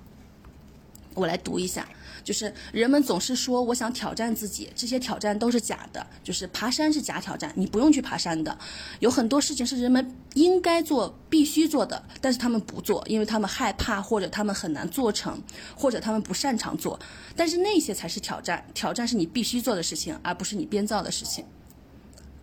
[1.14, 1.86] 我来读一下。
[2.24, 6.04] 就是人们总是说我想挑战自己，这些挑战都是假的。
[6.24, 8.58] 就是爬山是假挑战，你不用去爬山的。
[8.98, 15.40] 有很多事情是人们应该做、必须做的，但是他们不做，因为他们害怕，或者他们很难做成，
[15.76, 16.98] 或者他们不擅长做。
[17.36, 21.44] 但是那些才是挑战，挑战是你必须做的事情，而不是你编造的事情。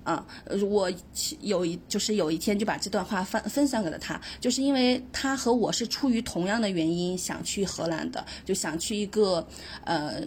[0.04, 0.26] 啊，
[0.70, 0.92] 我
[1.42, 9.48] 有一就是有一天就把这段话分分享给了他，就是因为他和我是出于同样的原因想去荷兰的，就想去一个
[9.86, 10.24] 呃。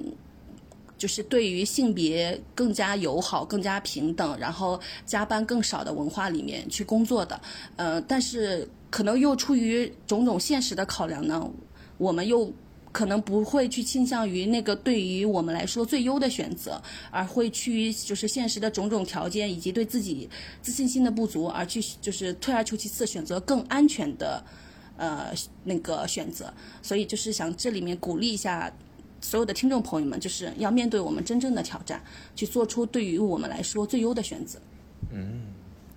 [0.96, 7.38] 就是对于性别更加友好、更加平等，然后加班更少的文化里面去工作的，
[7.76, 11.50] 呃，但是可能又出于种种现实的考量呢，
[11.98, 12.50] 我们又
[12.94, 16.80] 可能不会去倾向于那个对于我们来说最优的选择，
[17.10, 20.30] 而会去就是现实的种种条件以及对自己
[20.62, 24.40] 自信心的不足，而去就是退而求其次，选择更安全的
[24.96, 26.54] 呃那个选择。
[26.82, 28.72] 所以就是想这里面鼓励一下
[29.20, 32.00] 所有的听众朋友们，就是要面对我们真正的挑战，
[32.36, 34.60] 去做出对于我们来说最优的选择。
[35.10, 35.52] 嗯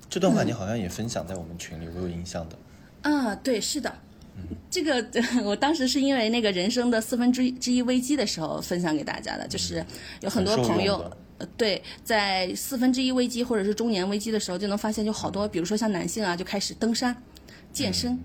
[0.09, 2.57] 这段话你好像也分享在我们群里，我有印象的。
[3.03, 3.93] 啊，对，是的，
[4.69, 5.05] 这个
[5.43, 9.83] 我当时是因为那个人生的四分之一之一危机的时候分享给大家的，就是
[10.21, 17.15] 有很多朋友，呃，对，在四分之一危机或者是中年危机的时候，就能发现就好多，比如说像男性啊，就开始登山、
[17.71, 18.19] 健身，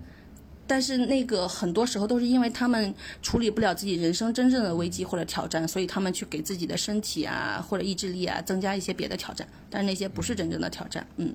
[0.66, 11.06] 但是那个很多时候都是因为他们处理不了自己人生真正的危机或者挑战，所以他们去给自己的身体啊或者意志力啊增加一些别的挑战，但是那些不是真正的挑战。
[11.16, 11.32] 嗯，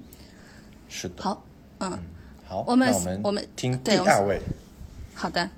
[0.90, 1.24] 是的。
[1.24, 1.46] 好，
[1.80, 2.00] 嗯，
[2.46, 4.42] 好，我们我们我们听第二位，
[5.20, 5.50] 好的，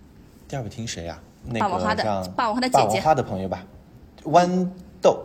[0.48, 1.20] 第二位听谁呀？
[1.46, 3.66] 那霸王花的霸王花的姐姐霸王花的朋友吧，
[4.24, 4.66] 豌
[5.02, 5.22] 豆。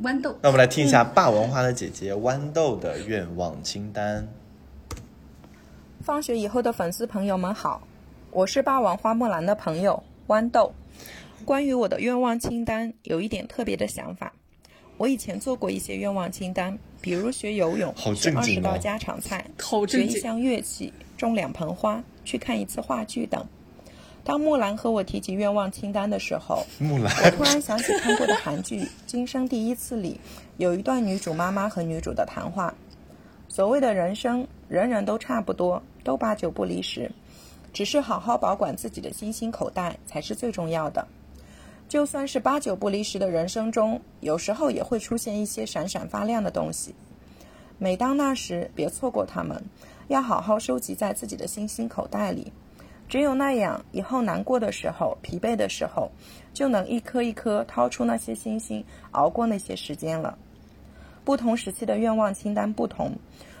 [0.00, 0.38] 豌豆。
[0.40, 4.24] 那我们来听一下霸王花的姐姐豌豆的愿望清单。
[6.00, 7.82] 放学以后的粉丝朋友们好，
[8.30, 10.72] 我是霸王花木兰的朋友豌豆。
[11.44, 14.32] 关于我的愿望清单，有一点特别的想法。
[14.96, 23.44] 我以前做过一些愿望清单，比如学游泳、好学二十道家常菜、好正经学一项乐器、种两盆花、去看一次话剧等。
[24.24, 30.20] 当木兰和我提起愿望清单的时候， 木兰，我突然想起看过的韩剧《今生第一次》里
[30.58, 32.72] 有一段女主妈妈和女主的谈话。
[33.48, 37.10] 所谓的人生，人人都差不多，都八九不离十，
[37.72, 41.06] 只是好好保管自己的心心口袋才是最重要的。
[41.88, 46.94] 就算是八九不离十的人生中，有时候也会出现一些闪闪发亮的东西。
[47.76, 49.62] 每当那时，别错过它们，
[50.08, 52.50] 要好好收集在自己的心心口袋里。
[53.12, 56.10] 只有那样，以后难过的时候、疲惫的时候，
[56.54, 60.38] 就能一颗一颗掏出那些星星，熬过那些时间了。
[61.22, 63.12] 不同时期的愿望清单不同，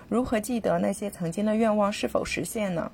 [0.08, 2.90] 如何记得那些曾经的愿望是否实现呢？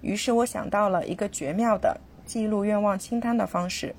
[0.00, 3.92] 于是我想到了一个绝妙的记录愿望清单的方式。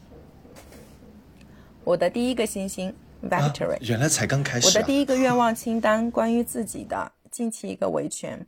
[1.83, 2.87] 我的第一个星星
[3.29, 4.71] 啊 Victory，、原来才刚开始啊！
[4.73, 8.47] 我的第一个愿望清单关于自己的，近期一个维权，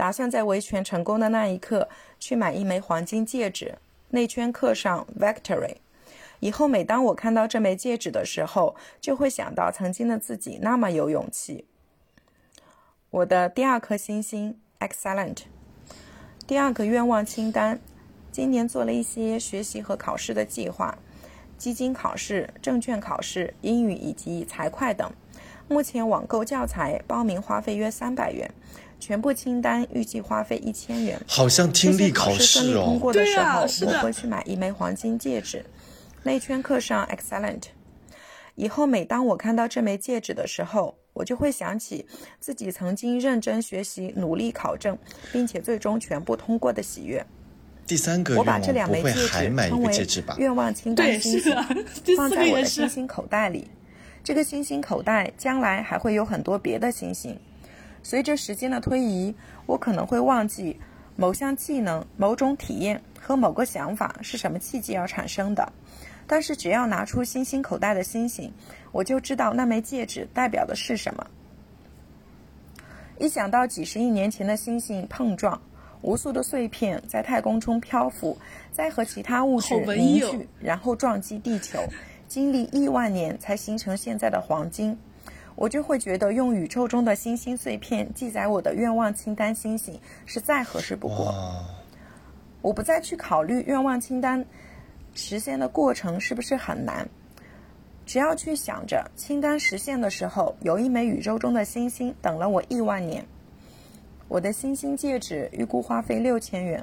[0.00, 1.86] 打算在维权成功的那一刻
[2.18, 3.76] 去买一枚黄金戒指，
[4.08, 5.74] 内圈刻上 Victory。
[6.38, 11.66] 以后每当我看到这枚戒指的时候，就会想到曾经的自己那么有勇气。
[13.10, 15.40] 我的第二颗星星 Excellent，
[16.46, 17.78] 第二个愿望清单，
[18.32, 20.96] 今年做了一些学习和考试的计划。
[21.58, 25.12] 基金考试、证券考试、英语以及财会等。
[25.68, 28.50] 目前网购教材报名花费约三百元，
[29.00, 31.18] 全部清单预计花费一千元。
[31.26, 32.98] 好像听力考试顺利通。
[33.00, 35.64] 过的时对啊候，是的我会去买一枚黄金戒指，
[36.22, 37.62] 内圈刻上 Excellent。
[38.54, 42.06] 以后每当我看到这枚戒指的时候，我就会想起
[42.38, 44.98] 自己曾经认真学习、努力考证，
[45.32, 47.24] 并且最终全部通过的喜悦。
[47.86, 50.36] 第三个愿我把这两望不会枚戒指还买一称为个戒指吧？
[50.38, 52.88] 愿望清单对，星星是的，，第放在我四个也是的星。
[52.88, 53.66] 星口袋里。
[54.22, 57.36] 这个星星口袋将来还会有很多别的星星。
[58.02, 59.34] 随着时间的推移，
[59.66, 60.78] 我可能会忘记
[61.16, 65.72] 某项技能、某种体验和某个想法是什么契机而产生的。
[66.26, 68.52] 但是只要拿出星星口袋的星星，
[68.92, 71.26] 我就知道那枚戒指代表的是什么。
[73.18, 75.60] 一想到几十亿年前的星星碰撞，
[76.00, 78.38] 无数的碎片在太空中漂浮，
[78.72, 81.78] 再和其他物质凝聚，然后撞击地球，
[82.28, 84.96] 经历亿万年才形成现在的黄金，
[85.60, 91.34] 我就会觉得用宇宙中的星星碎片记载我的愿望清单星星是再合适不过。
[92.62, 94.42] 我不再去考虑愿望清单
[95.12, 97.06] 实现的过程是不是很难，
[98.06, 103.22] 只要去想着清单实现的时候，有一枚宇宙中的星星等了我亿万年。
[104.28, 106.82] 我的星星戒指预估花费六千元，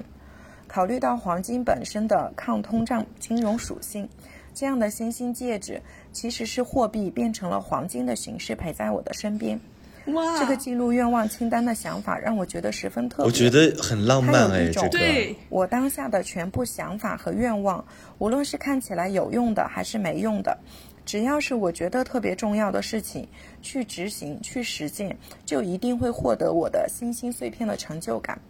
[0.67, 4.07] 考虑到黄金本身的抗通胀金融属性，
[4.53, 5.81] 这样的星星戒指
[6.17, 9.60] 其实是货币变成了黄金的形式陪在我的身边。
[10.08, 13.25] 哇，这个记录愿望清单的想法让我觉得十分特别。
[13.27, 17.86] 我觉得很浪漫哎，这个，我当下的全部想法和愿望，
[18.17, 20.58] 无论是看起来有用的还是没用的，
[21.06, 23.27] 只要是我觉得特别重要的事情，
[23.62, 28.41] 去执行、去实践，就一定会获得我的星星碎片的成就感。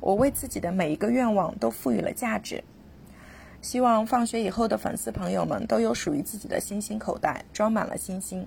[0.00, 2.64] 我为自己的每一个愿望都赋予了价值。
[3.62, 8.46] 希望放学以后的粉丝朋友们都有属于自己的星星口袋，装满了星星。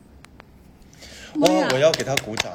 [1.35, 2.51] 妈呀哇，我要给他鼓掌。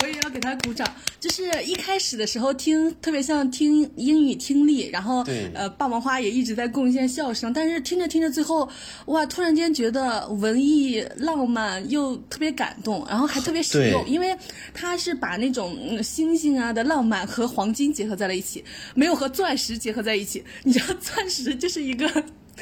[0.00, 0.88] 我也要给他鼓掌。
[1.20, 8.68] 就是一开始的时候听特别像听英语听力，然后对呃霸王花也一直在贡献笑声，但是听着听着最后，
[9.06, 14.36] 哇，突然间觉得文艺浪漫又特别感动，然后还特别实用，因为
[14.74, 18.64] 他是把那种嗯星星啊的浪漫和黄金结合在了一起，
[18.94, 20.42] 没有和钻石结合在一起。
[20.64, 22.10] 你知道钻石就是一个。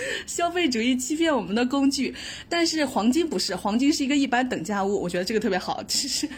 [0.27, 2.15] 消费主义欺骗我们的工具，
[2.49, 6.29] 但是黄金不是，黄金是一个一般等价物，我觉得这个特别好， 就是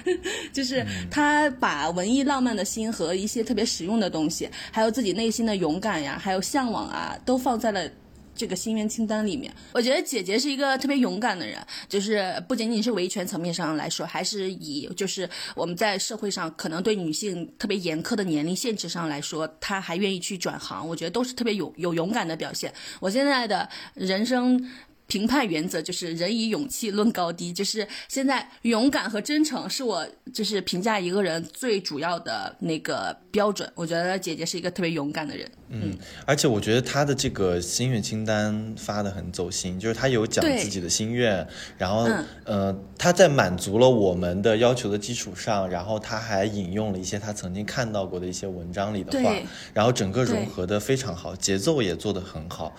[0.53, 7.89] 就是他把文艺浪漫的心和一些特别实用的东西，还有自己内心的勇敢呀，还有向往啊，都放在了
[8.35, 9.53] 这个心愿清单里面。
[9.73, 11.59] 我觉得姐姐是一个特别勇敢的人，
[11.89, 22.73] 就是不仅仅是维权层面上来说，还是以就是我们在社会上可能对女性特别严苛的年龄限制上来说，她还愿意去转行，我觉得都是特别有有勇敢的表现。
[23.01, 24.71] 我现在的人生。
[25.13, 33.71] 评判原则就是人以勇气论高低，就是现在勇敢和真诚是我就是评价一个人最主要的那个标准。
[33.75, 35.95] 我觉得姐姐是一个特别勇敢的人，嗯，
[36.25, 41.47] 而且我觉得她的这个心愿清单发的很走心，就是她有讲自己的心愿，
[41.77, 42.09] 然后
[42.45, 49.31] 呃，她在满足了我们的要求的基础上，然后她还引用了一些她曾经看到过的一些文章里的话，
[49.75, 52.75] 然后整个融合的非常好，节奏也做得很好。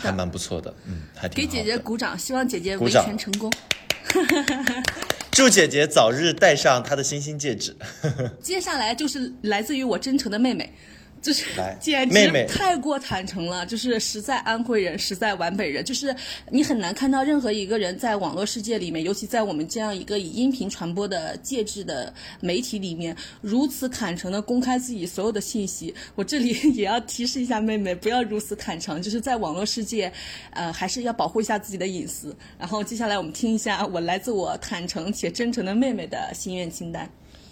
[0.00, 3.52] 还蛮不错的，嗯，还挺给姐姐鼓掌，希望姐姐维权成功。
[5.32, 7.76] 祝姐姐早日戴上她的星星戒指。
[8.40, 10.72] 接下来就是来自于我真诚的妹妹。
[11.24, 11.46] 就是
[11.80, 16.14] 简直太过坦诚了，就是实在安徽人，实在皖北人，就是
[16.50, 25.94] 你很难看到任何一个人在网络世界里面，尤其在我们这样一个以音频传播的介质的媒体里面，如此坦诚的公开自己所有的信息。
[26.14, 30.12] 我这里也要提示一下妹妹，不要如此坦诚，就是在网络世界，
[30.50, 32.36] 呃，还是要保护一下自己的隐私。
[32.58, 37.08] 然后接下来我们听一下我来自我坦诚且真诚的妹妹的心愿清单。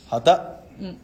[0.07, 0.95] 好的，嗯。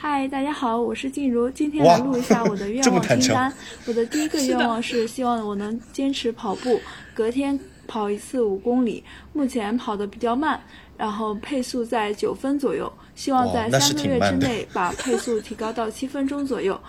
[0.00, 3.52] 嗨，大家好，我是静茹，今天来录一下我的 愿望清单。
[3.84, 6.80] 我的第一个 愿望是希望我能坚持跑步，
[7.12, 9.02] 隔天跑一次五公里。
[9.32, 10.60] 目前跑的比较慢，
[10.96, 16.80] 然后配速在九分左右，希望在三个月之内 把配速提高到七分钟左右。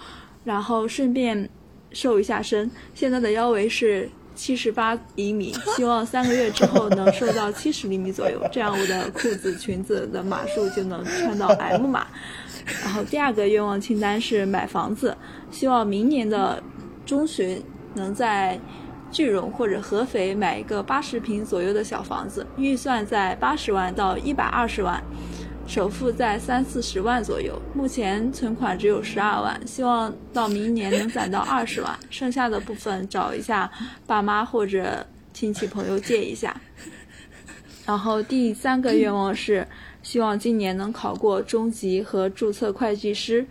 [0.43, 1.49] 然后顺便
[1.91, 12.05] 瘦一下身，现在的腰围是七十八厘米，希望三个月之后能瘦到七十厘米左右，这样我的裤子、裙子的码数就能穿到 M 码。
[12.84, 15.16] 然后第二个愿望清单是买房子，
[15.49, 16.62] 希望明年的
[17.05, 17.62] 中旬
[17.95, 18.60] 能在
[19.12, 25.01] 句容或者合肥买一个八十平左右的小房子，预算在八十万到一百二十万，
[25.66, 27.60] 首付在三四十万左右。
[27.74, 33.72] 目前存款只有十二万，希望到明年能攒到二十万，剩下的部分找一下
[34.05, 36.55] 爸妈或者亲戚朋友借一下。
[37.86, 39.68] 然后第三个愿望是。
[40.02, 43.45] 希望今年能考过中级和注册会计师，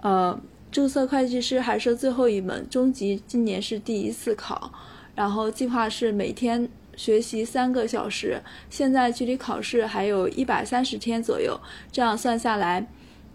[0.00, 0.38] 呃，
[0.70, 4.72] 注册会计师还是最后一门，中级今年是第一次考，
[5.14, 6.66] 然后计划是每天
[6.96, 8.40] 学习三个小时，
[8.70, 11.60] 现在距离考试还有一百三十天左右，
[11.92, 12.86] 这样算下来，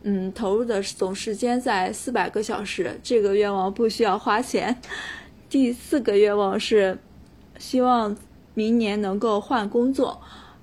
[0.01, 4.75] 嗯，投入的总时间在四百个小时，这个愿望不需要花钱。
[5.49, 6.97] 第四个愿望是，
[7.57, 8.17] 希望
[8.53, 10.19] 明年能够换工作。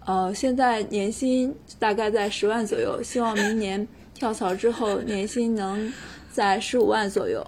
[0.07, 5.91] 呃，现在年薪大概在十万左右，希望明年跳槽之后年薪能
[6.31, 7.43] 在十五万左右，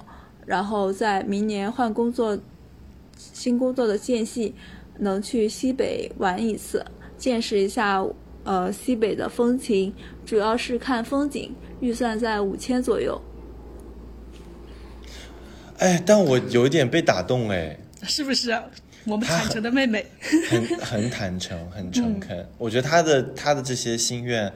[0.47, 2.39] 然后在明年换工作，
[3.19, 4.55] 新工作的间隙
[4.99, 6.83] 能去西北玩一次，
[7.19, 8.03] 见识一下
[8.45, 9.93] 呃西北的风情，
[10.25, 13.21] 主要是看风景，预算在五千左右。
[15.77, 18.51] 哎，但我有一点被打动哎，是不是？
[19.07, 20.05] 我们坦诚的妹妹，
[20.51, 22.47] 很很坦诚，很诚恳。
[22.59, 24.53] 我觉得她的她的这些心愿，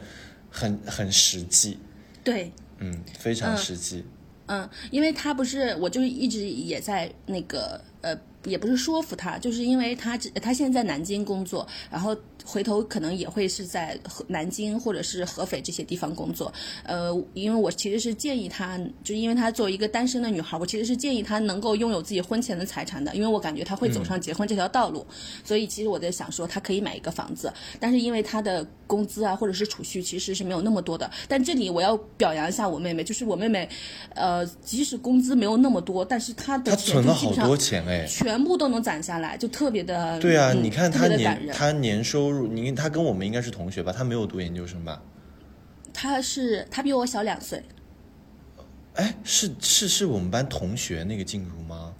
[0.51, 1.79] 很很实际。
[2.23, 4.05] 对，嗯，非常实际。
[4.47, 12.17] 嗯，因为她不是，我就是一直也在那个呃，也不是说服她，就是因为她她现在在南京工作，然后。
[12.51, 13.97] 回头可能也会是在
[14.27, 25.07] 南京或者是合肥这些地方工作，呃，因为我其实是建议她，就因为她作为一个单身的女孩，我其实是建议她能够拥有自己婚前的财产的，因为我感觉她会走上结婚这条道路，
[25.45, 33.69] 所以其实我在想说，她可以买一个房子，但是因为她的工资啊或者是储蓄其实是没有那么多的，但这里我要表扬一下我妹妹，就是我妹妹，
[34.17, 42.40] 呃，即使工资没有那么多，但是她的存了好多钱哎，全部都能攒下来，就特别的对啊，你看她年她年收入。
[42.47, 43.93] 你他跟我们应该是同学吧？
[43.93, 45.03] 他没有读研究生吧？
[45.93, 47.63] 他是他比我小两岁。
[48.95, 51.95] 哎，是是是我们班同学那个静茹吗？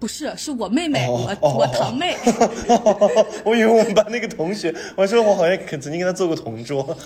[0.00, 2.16] 不是，是我妹妹，我我堂妹。
[3.44, 6.96] 我以为我们班那个同学，我说我好像曾经跟他做过同桌。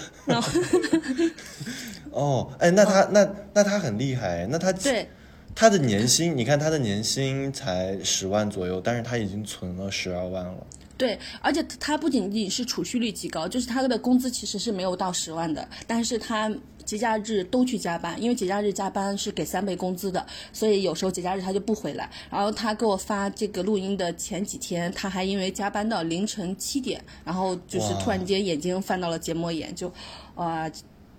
[2.11, 5.09] 哦，哎，那他那那他很厉害，那他对
[5.55, 10.67] 他的年薪，你看他的年薪才十万左右，但是他已经存了十二万了。
[10.99, 16.53] 对，而且他不仅仅是储蓄率极高，就是他的工资其实是没有到十万的，但是他
[16.85, 22.11] 节假日都去加班，因为节假日加班是给三倍工资的，所以有时候节假日他就不回来。
[22.29, 29.93] 然后他给我发这个录音的前几天，他还因为加班到凌晨七点，然后就是突然间眼睛犯到了结膜炎，就，
[30.35, 30.69] 哇，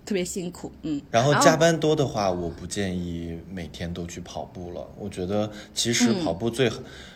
[0.04, 1.00] 特别辛苦，嗯。
[1.10, 4.86] 然后加班多的话，我不建议每天都去跑步了。
[4.98, 6.70] 我觉得其实跑步最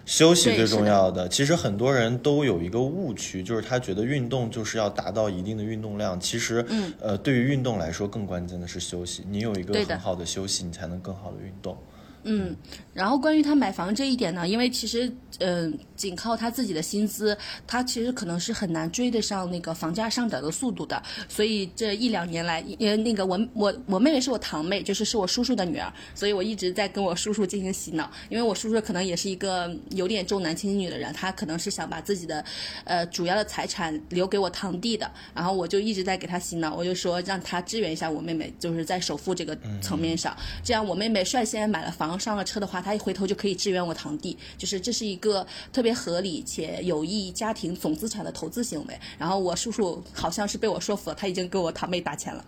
[0.05, 1.29] 休息最重要的。
[1.29, 6.19] 其实很多人都有一个误区，就是他觉得运动就是要达到一定的运动量。
[6.21, 6.65] 其实，
[7.01, 9.25] 呃，对于运动来说，更关键的是休息。
[9.29, 11.77] 你有一个很好的休息，你才能更好的运动。
[12.25, 12.57] 嗯，
[12.93, 21.03] 然后关于他买房这一点呢，因为其实，嗯，仅靠他自己的薪资，他其实可能是很难追得上那个房价上涨的速度的。
[21.29, 28.11] 所以这一两年来，因为那个我我我妹妹是我堂妹，就是是我叔叔的女儿，所以我一直在跟我叔叔进行洗脑。
[28.31, 32.43] 因为我叔叔可能也是一个有点重男轻女的人，他可能是想把自己的，
[32.85, 35.11] 呃，主要的财产留给我堂弟的。
[35.35, 42.14] 然后我就一直在给他洗脑，我就说让他支援一下我妹妹，就是在首付这个层面上，这样我妹妹率先买了房。
[42.19, 48.99] 上了车的话，他一回头就可以支援我堂弟，就是这是一个特别合理且有益家庭总资产的投资行为。
[49.19, 52.45] 然后我叔叔好像是被我说服了，他已经给我堂妹打钱了。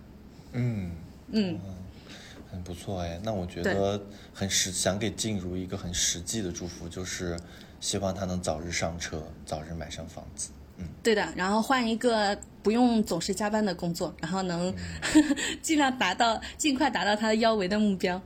[0.53, 0.91] 嗯
[1.31, 1.59] 嗯，
[2.51, 4.01] 很不错哎，那我觉得
[4.33, 7.37] 很实，想给静茹一个很实际的祝福，就是
[7.79, 10.49] 希望她能早日上车，早日买上房子。
[10.77, 14.73] 嗯，对的，然后换一个不用总是加班的工作，然后能
[15.61, 18.21] 尽量达到尽快达到他的腰围的目标。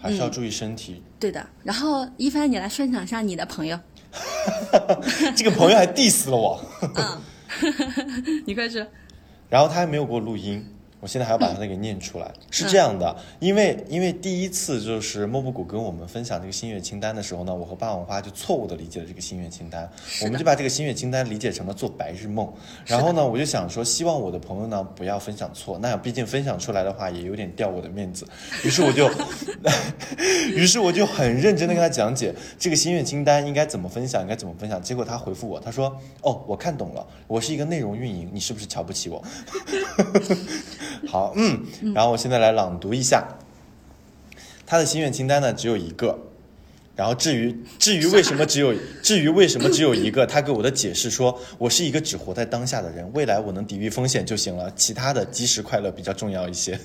[0.00, 1.02] 还是要注意身体。
[1.18, 3.78] 对的，然后一帆，你来分享一下你的朋友。
[5.36, 6.60] 这个朋友还 diss 了我。
[6.82, 7.20] 嗯，
[8.46, 8.84] 你快说。
[9.48, 10.64] 然后他还没有给我录音。
[11.00, 19.90] 我现在还要把它给念出来，是这样的，因为因为第一次就是莫布谷跟我们分享这个心愿清单的时候呢，我和霸王花就错误的理解了这个心愿清单，
[20.22, 22.52] 我们就把这个心愿清单理解成了做白日梦，
[22.84, 28.26] 然后呢，我就想说，希望我的朋友呢不要分享错，那毕竟分享出来的话也有点掉我的面子，
[28.62, 29.10] 于是我就，
[30.54, 39.24] 于是我就很认真的跟他讲解这个心愿清单应该怎么分享，应该怎么分享，结果他回复我，他说，哦，我看懂了，我是一个内容运营，你是不是瞧不起我？
[41.08, 41.64] 好，嗯，
[41.94, 43.26] 然后我现在来朗读一下，
[44.66, 46.29] 他的心愿清单呢，只有一个。
[47.00, 56.78] 然后至于至于为什么只有 至于为什么只有一个，他给我的解释说，我是一个只活在当下的人，未来我能抵御风险就行了，其他的及时快乐比较重要一些。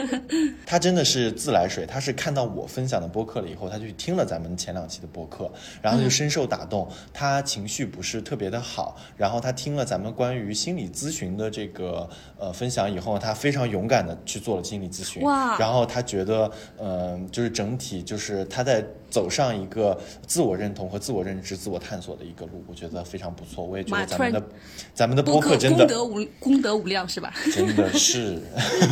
[0.66, 5.50] 他真的是自来水，他是看到我分享的播客了以后，他就听了咱们前两期的播客，
[5.80, 12.06] 然后就深受打动，他情绪不是特别的好，然后他听了咱们关于心理咨询的这个
[12.38, 18.84] 呃分享以后，他非常勇敢的去做了心理咨询，哇，然后他觉得嗯，就是整体就是他在。
[19.08, 23.64] 走上一个自我认同和自我认知、自我探索的一个路，我觉得非常不错。
[23.64, 24.42] 我也觉得咱们的
[24.94, 27.34] 咱们的播客真的功德无功德无量，是吧？
[27.52, 28.40] 真的是。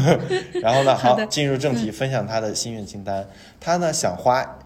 [0.61, 3.27] 然后呢，好，进入正题，分享他的心愿清单。
[3.59, 4.59] 他呢想花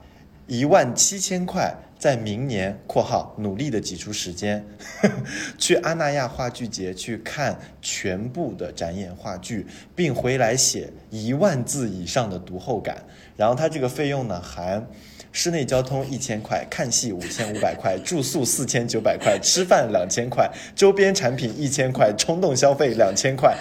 [0.47, 4.65] 一万七千块，在明年（括号努力的挤出时间
[5.59, 13.05] ）去阿那亚话剧节去看全部的展演话剧，并回来写一万字以上的读后感。
[13.37, 14.87] 然后他这个费用呢含。
[15.33, 23.57] 室内交通一千块，看戏五千五百块，住宿四千九百块，吃饭两千块，周边产品一千块，冲动消费两千块，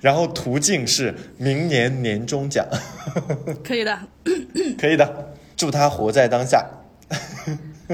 [0.00, 2.66] 然后途径是明年年终奖。
[3.64, 3.98] 可以的，
[4.78, 6.66] 可以的，祝他活在当下。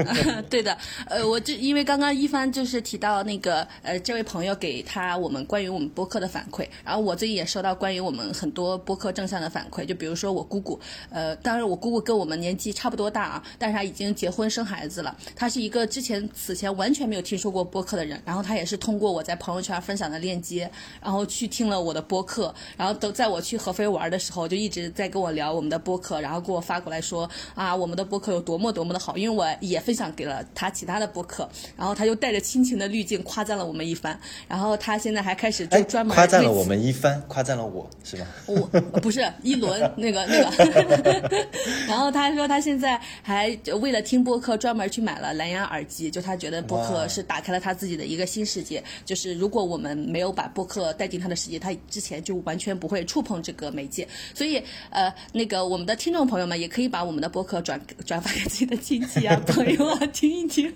[0.49, 0.77] 对的，
[1.07, 10.79] 呃，我就因为刚刚一帆就是提到那个呃，这位朋友给他我们关于我们播客的反馈，然后我最近也收到关于我们很多播客正向的反馈，就比如说我姑姑，
[11.09, 20.69] 呃，当然我姑姑跟我们年纪差不多大啊，但是她已经结婚生孩子了，她是一个之前此前完全没有听说过播客的人，然后她也是通过我在朋友圈分享的链接，
[21.01, 29.79] 然后去听了我的播客，然后都在我去合肥玩的时候就一直在跟我聊我们的播客，然后给我发过来说啊，我们的播客有多么多么的好，因为我也。
[29.89, 38.27] 分享给了他其他的播客，然后他就带着亲情的滤镜夸赞了我们一番，然后他现在还开始就专门夸赞了我们一番，夸赞了我是吧？
[38.45, 41.31] 我不是一轮那个那个，
[41.89, 43.49] 然后他说他现在还
[43.81, 54.61] 为了听播客专门去买了蓝牙耳机，就他觉得播客是打开了他自己的一个新世界，就是如果我们没有把播客带进他的世界，他之前就完全不会触碰这个媒介，所以
[54.91, 59.78] 呃那个我们的听众朋友们也可以把我们的播客转转发给自己的亲戚啊朋友。
[60.13, 60.73] 听一听，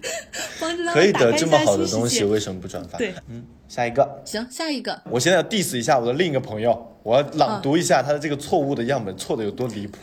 [0.93, 2.97] 可以的，这么好的东西为什么不转发？
[2.97, 9.97] 对，嗯，下一个，行，下一个，我现在要 diss 一下我的另一个朋友，我要朗读一下他的这个错误的样本，错的有多离谱。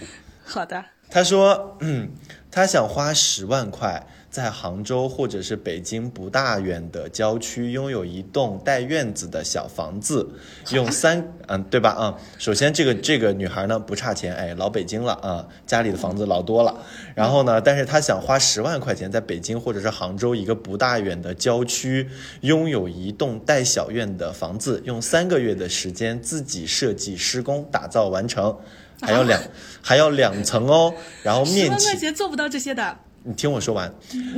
[0.45, 2.11] 好的，他说，嗯，
[2.51, 4.07] 他想花十万块。
[4.31, 10.29] 在杭州或者是北京不大远的郊区，拥有一栋带院子的小房子，
[10.71, 16.73] 用三嗯对吧嗯，首先这个这个女孩呢不差钱，哎老北京了啊，家里的房子老多了。
[17.17, 22.09] 然后呢，但是她想花十万块钱在北京或者是杭州一个不大远的郊区，
[22.43, 28.57] 拥有一栋带小院的房子，用三个月的时间自己设计施工打造完成，
[29.01, 29.43] 还要两
[29.83, 32.97] 还要两层哦，然后面积十万块钱做不到这些的。
[33.23, 33.95] 你听我说完，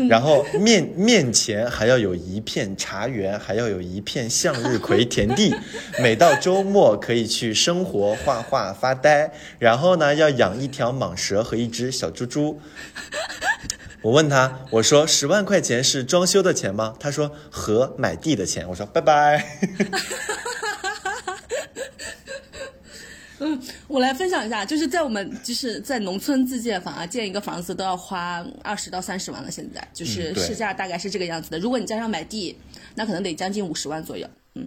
[0.09, 5.55] 然后面面前还要有一片茶园，还要有一片向日葵田地，
[6.03, 9.33] 每到周末可以去生活、画画、发呆。
[9.61, 12.61] 然后呢，要养一条蟒蛇和一只小猪猪。
[14.03, 16.97] 我问他，我说十万块钱是装修的钱吗？
[16.99, 18.69] 他说和买地的钱。
[18.69, 19.47] 我说拜拜。
[23.39, 23.61] 嗯，
[23.93, 31.59] 我来分享一下，就是在我们就是在农村自建房啊，建一个房子都要花二十到三十万了，现在就是市价大概是这个样子的。
[31.59, 32.57] 如果你加上买地，
[32.95, 34.27] 那可能得将近五十万左右。
[34.55, 34.67] 嗯，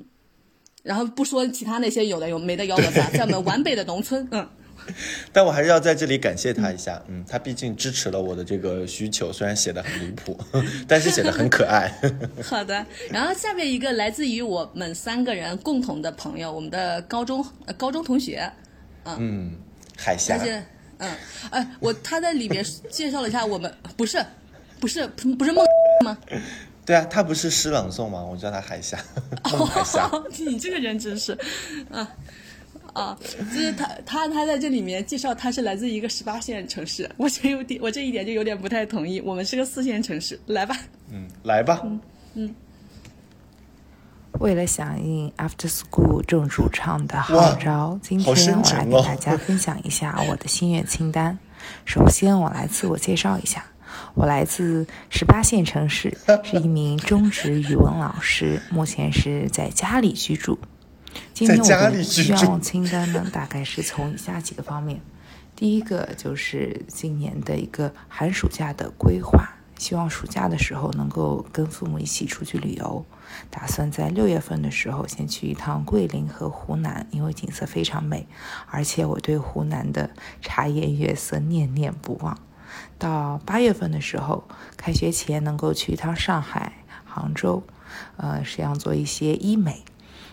[0.83, 4.47] 然后不说其他那些有的有没的要的吧， 在我们皖北的农村，嗯。
[5.33, 10.37] 但我还是要在这里感谢他一下，嗯，他毕竟支持了我的这个需求，虽然写的很离谱，
[10.87, 11.91] 但是写的很可爱。
[12.43, 17.43] 好的，然后下面一个来自于我们三个人共同的朋友，我们的高中
[17.75, 18.47] 高中同学。
[19.05, 19.53] 嗯，
[19.97, 20.37] 海峡。
[20.97, 21.11] 嗯，
[21.51, 24.25] 哎，我他在里面介绍了一下我们，不是，
[24.79, 25.65] 不是，不是梦
[26.05, 26.17] 吗？
[26.85, 28.23] 对啊，他不是诗朗诵吗？
[28.23, 28.97] 我叫他海峡，
[29.43, 30.09] 海峡。
[30.39, 31.37] 你这个人真是，
[31.91, 32.07] 啊
[32.93, 33.19] 啊，
[33.53, 40.77] 就是他他他在这里面介绍他是来自一个十八线城市，我这有点我这一点就有点不太同意，我们是个四线城市，来吧。
[41.11, 41.81] 嗯，来吧。
[41.83, 41.99] 嗯
[42.35, 42.55] 嗯。
[44.39, 51.37] 为了响应 After School 正主唱的号召，今天我来给大家分享一下我的心愿清单。
[51.85, 53.65] 首先，我来自我介绍一下，
[54.13, 60.59] 我来自十八线城市，是一名中职语文老师，目前是在家里居住。
[61.33, 64.99] 今天我的愿望清单呢，大概是从以下几个方面。
[65.55, 69.49] 第一个就是今年的一个寒暑假的规划。
[69.77, 73.05] 希望暑假的时候能够跟父母一起出去旅游，
[73.49, 78.27] 打算在六月份的时候先去一趟桂林和湖南，因为景色非常美，
[78.67, 80.09] 而且我对湖南的
[80.41, 82.37] 茶颜悦色念念不忘。
[82.97, 84.43] 到八月份的时候，
[84.77, 86.73] 开学前能够去一趟上海、
[87.05, 87.63] 杭州，
[88.17, 89.83] 呃，实际上做一些医美。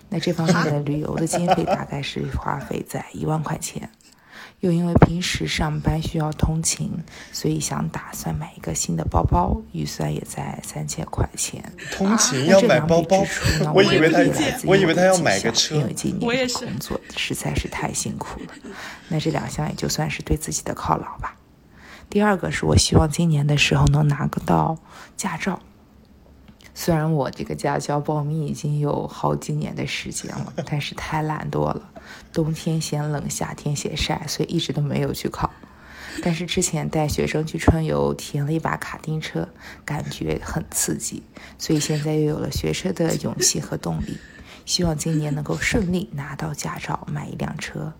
[0.09, 3.90] 那这方面的旅游的经费大概是花费在一万块钱。
[4.62, 6.88] 又因为平时上班需要通勤，
[7.32, 11.60] 所以想打算买一个新的包包，预算也在三千块钱。
[11.90, 13.26] 通勤要买包包，
[13.74, 14.20] 我以为他，
[14.64, 15.74] 我以为他要买个车。
[15.74, 18.54] 因为今年工作实在是太辛苦了，
[19.08, 21.34] 那这两项也就算是对自己的犒劳吧。
[22.08, 24.78] 第二个是我希望今年的时候能拿个到
[25.16, 25.58] 驾照。
[26.85, 31.80] 虽然我这个驾校报名已经有好几年的时间了，但是太懒惰了，
[32.33, 35.49] 冬天嫌冷，夏天嫌晒，所以一直都没有去考。
[36.24, 39.49] 但是之前带学生去春游，体验了一把卡丁车，
[39.85, 41.22] 感觉很刺激，
[41.57, 44.18] 所以现在又有了学车的勇气和动力。
[44.66, 47.93] 希望今年能够顺利拿到驾照，买一辆车。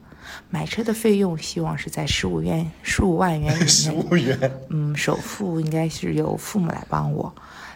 [0.51, 3.67] 买车的费用希望是在十五元、十五万元以内。
[3.69, 4.53] 十五元。
[4.71, 7.33] 嗯，首付应该是由父母来帮我。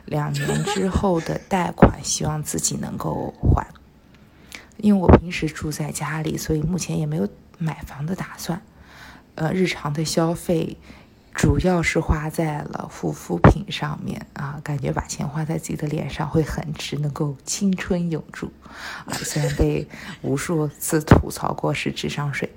[0.07, 3.67] 两年之后的贷款，希望自己能够还。
[4.79, 7.29] 因为我平时住在家里，所以目前也没有
[7.59, 8.61] 买房的打算。
[9.35, 10.77] 呃，日常的消费
[11.35, 18.51] 主要是花在了护肤品上面啊，感觉把钱花在自己的脸上会很值，能够青春永驻
[19.05, 19.13] 啊。
[19.13, 19.87] 虽然被
[20.23, 22.51] 无数次吐槽过是智商税。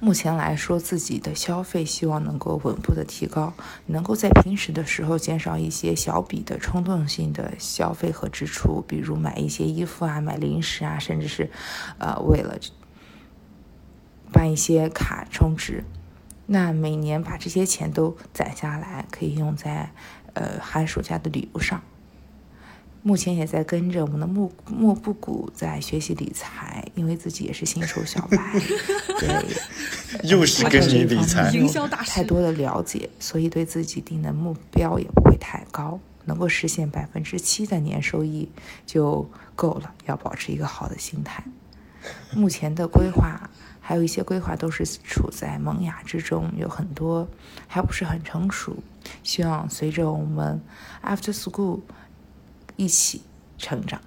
[0.00, 3.52] 目前来说，自己的消费希望能够稳步的提高，
[3.86, 11.50] 能够在平时的时候减少一些小笔的冲动性的消费和支出，比如买一些衣服啊、买零食啊，甚至是，
[11.98, 12.58] 呃，为了
[14.32, 15.84] 办一些卡充值。
[16.46, 19.92] 那每年把这些钱都攒下来，可以用在
[20.34, 21.82] 呃寒暑假的旅游上。
[23.04, 28.60] 目前也在跟着我们的莫莫布谷在学习理财，因为自己也是新手小白，
[29.18, 29.44] 对，
[30.22, 38.48] 又是跟你理财，营销大太多的了解，所以对自己定的目标也不会太高，能够实现百分之七的年收益
[38.86, 39.92] 就够了。
[40.06, 41.42] 要保持一个好的心态。
[42.32, 43.50] 目前的规划
[43.80, 47.26] 还有一些规划都是处在萌芽之中，有很多
[47.66, 48.76] 还不是很成熟，
[49.24, 50.62] 希望随着我们
[51.04, 51.80] After School。
[52.82, 53.22] 一起
[53.58, 54.00] 成长。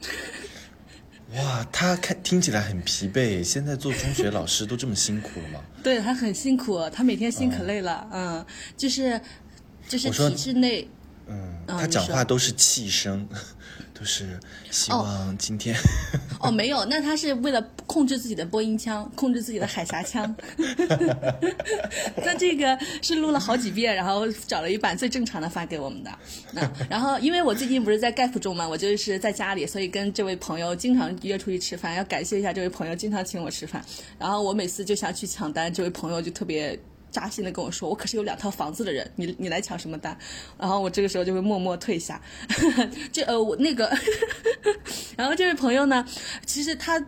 [1.34, 3.42] 哇，他看听起来很疲惫。
[3.42, 5.60] 现在做中学老师都这么辛苦了吗？
[5.82, 8.06] 对他很辛苦，他每天心可累了。
[8.12, 8.44] 嗯，
[8.76, 9.18] 就是
[9.88, 10.88] 就是体制内，
[11.28, 13.26] 嗯，他讲话都是气声。
[14.02, 14.26] 就是
[14.68, 15.76] 希望今天
[16.40, 20.34] 哦，没有，那他是为了控制自己的播音腔，控制自己的海峡腔。
[22.18, 26.10] 那这个是录了好几遍，然后找了一版最正常的发给我们的。
[26.50, 33.84] 那然后因为我最近不是在 gap 中嘛，我就是在家里，所以跟这位朋友经常约出去吃饭，要感谢一下这位朋友经常请我吃饭。
[34.18, 36.76] 然后我每次就想去抢单，这位朋友就特别。
[37.12, 40.18] 扎心的跟我说：“我可是有两套房子的人，你你来抢什么单？”
[40.58, 42.20] 然后我这个时候就会默默退下。
[43.12, 43.88] 这呃，我那个，
[45.16, 46.04] 然后这位朋友呢，
[46.44, 47.00] 其实他。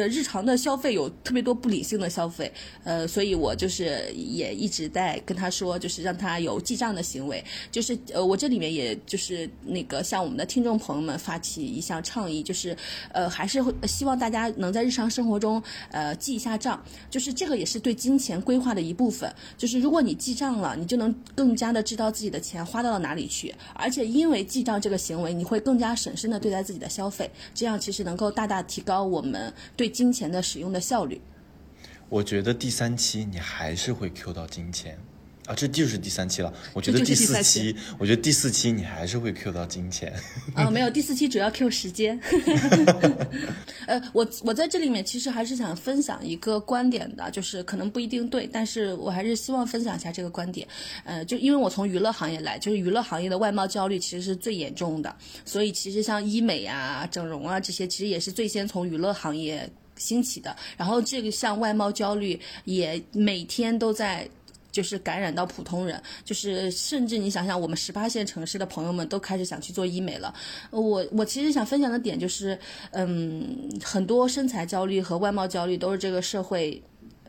[0.00, 12.76] 的日常的消费有特别多不理性的消费，呃，所以我就是也一直在跟他说，就是让他有记账的行为，就是呃，我这里面也就是那个向我们的听众朋友们发起一项倡议，就是
[13.12, 29.83] 呃，还是会希望大家能在日常生活中呃记一下账，就是这个也是对金钱规划的一部分，就是如果你记账了，你就能更加的知道自己的钱花到了哪里去，而且因为记账这个行为，你会更加审慎的对待自己的消费，这样其实能够大大提高我们对。
[29.84, 31.20] 对金钱的使用的效率，
[32.08, 34.98] 我觉得第三期你还是会 Q 到金钱。
[35.46, 36.52] 啊，这就是第三期了。
[36.72, 40.12] 我觉得第四期，我觉得第四期你还是会 Q 到金钱。
[40.54, 42.18] 啊， 没有，第四期主要 Q 时间。
[43.86, 50.66] 呃，我我在这里面其实还是想分享一个观点的，就是可能不一定对，但是我还是希望分享一下这个观点。
[51.04, 55.14] 呃，就因为我从娱乐行业来，就是娱乐行业的外貌焦虑其实是最严重的，
[55.44, 59.68] 所以其实像医美啊、整容啊这些，其实也是最先从娱乐行业。
[59.96, 64.28] 兴起的，然后这个像外貌焦虑也每天都在，
[64.74, 70.34] 就是感染到普通人，就是甚至你想想，我们十八线城市的朋友们都开始想去做医美了。
[70.72, 72.58] 我我其实想分享的点就是，
[72.90, 76.82] 嗯，很多身材焦虑和外貌焦虑都是这个社会，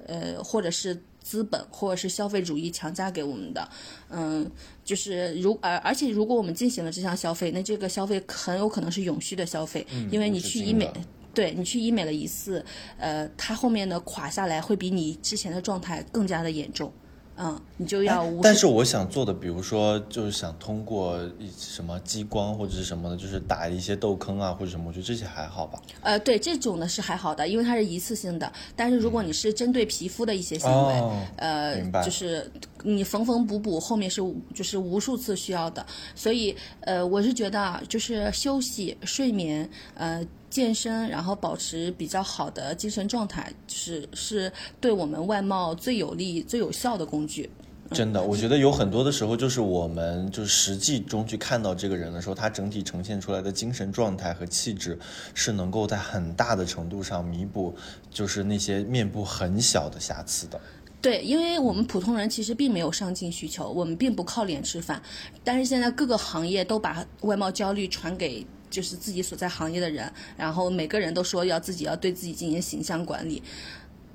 [0.07, 3.69] 呃，或者是资本或者是消费主义强加给我们的。
[4.09, 4.49] 嗯，
[4.83, 10.91] 就是如而而且如果我们进行了这项消费，那这个消费很有可能是永续的消费，因为你去医美。
[11.35, 12.63] 对你去医美了一次，
[12.97, 16.89] 呃，它后面的垮下来会比你之前的状态更加的严重，
[17.37, 18.25] 嗯，你就要。
[18.41, 25.79] 但是我想做的，比如说，就是想通过一什么激光或者是什么的，就是打一些痘坑啊或者什么，我觉得这些还好吧。
[26.01, 28.51] 呃，对，这种呢是还好的，因为它是一次性的。
[28.75, 31.03] 但是如果你是针对皮肤的一些行为，
[31.35, 32.49] 呃，就是
[32.85, 34.21] 你缝缝补补，后面是
[34.53, 35.85] 就是无数次需要的。
[36.15, 40.25] 所以，呃，我是觉得啊，就是休息、睡眠，呃。
[40.47, 47.49] 健身，然后保持比较好的精神状态，是是对我们外貌最有利、最有效的工具。
[47.91, 54.97] 真的，我觉得有很多的时候，就是我们就是实际中去看到这个人的时候，他整体呈现出来的精神状态和气质，
[55.33, 57.75] 是能够在很大的程度上弥补，
[58.09, 60.57] 就是那些面部很小的瑕疵的。
[61.05, 64.99] 对，因为我们普通人其实并没有上进需求，我们并不靠脸吃饭，
[65.43, 68.43] 但是现在各个行业都把外貌焦虑传给。
[68.67, 73.41] 就是自己所在行业的人，然后每个人都说要自己要对自己进行形象管理。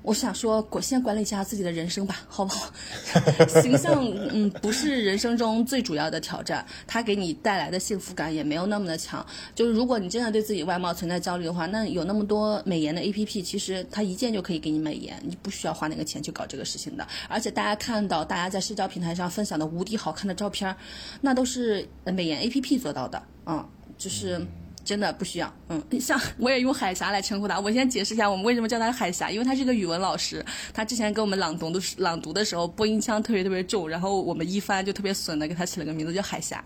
[0.03, 2.71] 我想说，我先管理一下自己的人生吧，好不好？
[3.61, 9.25] 形象，嗯，不是人生中最主要的挑战，它给你带来的幸福感也没有那么的强。
[9.53, 17.07] 就是如果你真的对自己外貌存在焦虑的话，那有那么多美颜的 A P P，其实它一键就可以给你美颜，你不需要花那个钱去搞这个事情的。
[17.27, 20.75] 而且大家看到大家在社交平台上分享的无敌好看的照片，
[21.21, 23.63] 那都是美颜 A P P 做到的，嗯。
[23.97, 24.41] 就是
[24.83, 27.59] 真的不需要，嗯，像 我也用海霞来称呼他。
[27.59, 36.63] 我先解释一下，我们为什么叫他海霞，因为他是个语文老师，他之前给我们朗读的朗读的时候播音腔特别特别重，然后我们一翻就特别损的给他起了个名字叫海霞。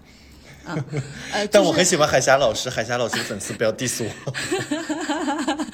[0.67, 0.83] 嗯，
[1.31, 4.33] 呃， 但我很喜欢海霞老师，海霞老师的粉丝不要 diss 我。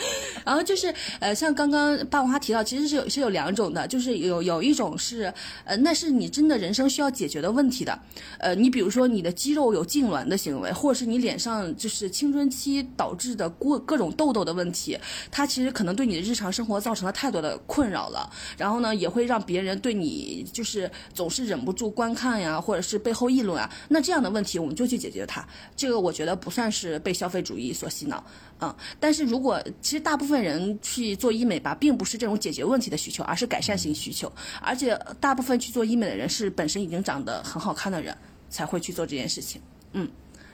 [0.44, 5.32] 然后就是，呃，像刚刚霸王花提到，其实是有是有两种的，就是有有一种是，
[5.64, 7.98] 呃，那是你真的人生需要解决的问题的，
[8.39, 14.98] 呃，你比如说你的肌肉有痉挛的行为，或者是你脸上就是青春期导致的过各种痘痘的问题，
[15.30, 18.28] 它其实可能对你的日常生活造成了太多的困扰了，
[18.58, 24.81] 然后呢，也会让别人对你就是总是忍不住观看呀，或者是背后议论啊，那这样的问题我们就。
[24.82, 28.24] 就去解决它，这个我觉得不算是被消费主义所洗脑，
[28.60, 38.18] 嗯，但是如果其实大部分人去做医美吧，并不是这种解决问题的需求，而是改善型需求，而且大部分去做医美的人是本身已经长得很好看的人
[38.50, 39.62] 才会去做这件事情，
[39.94, 40.10] 嗯。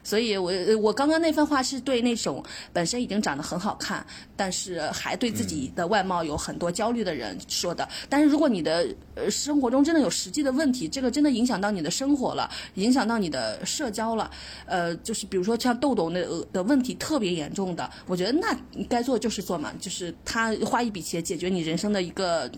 [0.08, 2.41] 所以我我刚刚那番话是对那种
[2.72, 7.86] 本身已经长得很好看，但是还对自己的外貌有很多焦虑的人说的。
[8.08, 14.32] 但是如果你的呃生活中真的有实际的问题，这个真的影响到你的生活了，影响到你的社交了，
[14.66, 22.49] 呃，就是比如说像痘痘那的问题特别严重的，我觉得那该做就是做嘛，就是他花一笔钱解决你人生的一个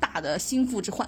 [0.00, 1.06] 大的心腹之患。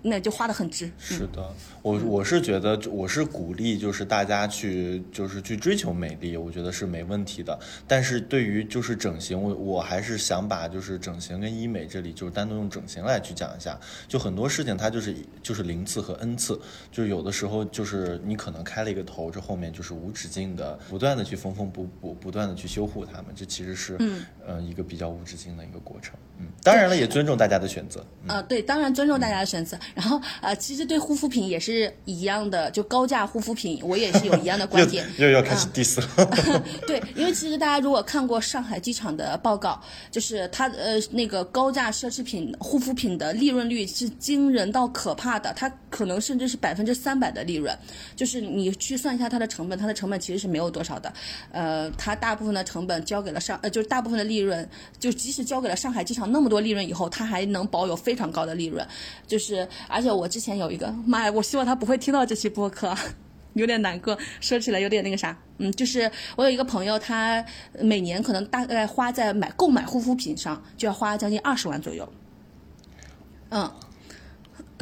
[0.00, 0.88] 那就花的很值。
[0.96, 1.52] 是的，
[1.88, 7.58] 我我是觉得，我是鼓励，就是大家去，就是去追求美丽，我觉得是没问题的。
[7.86, 13.80] 但是对于就是整形，我我还是想把就是整形跟医美这里，就是单独用整形来去讲一下。
[14.06, 16.60] 就很多事情它就是就是零次和 n 次，
[16.92, 26.14] 就是有的时候就是你可能开了一个头，这后面就是无止境的不断的去缝缝补补，不断的去修护它们，这其实是嗯呃一个比较无止境的一个过程。
[26.40, 28.04] 嗯，当然了，也尊重大家的选择。
[28.28, 29.78] 呃，对，当然尊重大家的选择。
[29.94, 35.06] 然后，呃，其实对护肤品也是一样的，就高价护肤品，我也是有一样的观 点。
[35.18, 36.06] 又要开始 diss 了。
[36.86, 47.76] 对，因为其实大家如果看过上海机场的报告，就是它呃那个高价奢侈品护肤品的利润率是惊人到可怕的，它可能甚至是百分之三百的利润。
[48.14, 51.10] 就是你去算一下它的成本，它的成本其实是没有多少的。
[51.52, 54.68] 呃，它大部分的成本交给了上，呃，就是大部分的利润，
[54.98, 58.86] 就即使交给了上海机场那么多利润以后，它还能保有非常高的利润。
[59.26, 60.58] 就是而且我之前。
[60.58, 61.30] 有一个 妈呀！
[61.30, 62.96] 我希望他不会听到这期播客，
[63.54, 64.16] 有点难过。
[64.40, 67.44] 说起来有点那个啥，嗯，就是我有一个朋友，他
[67.80, 72.08] 每年可能大概花在买购买护肤品上就要花将近二十万左右。
[73.50, 73.70] 嗯，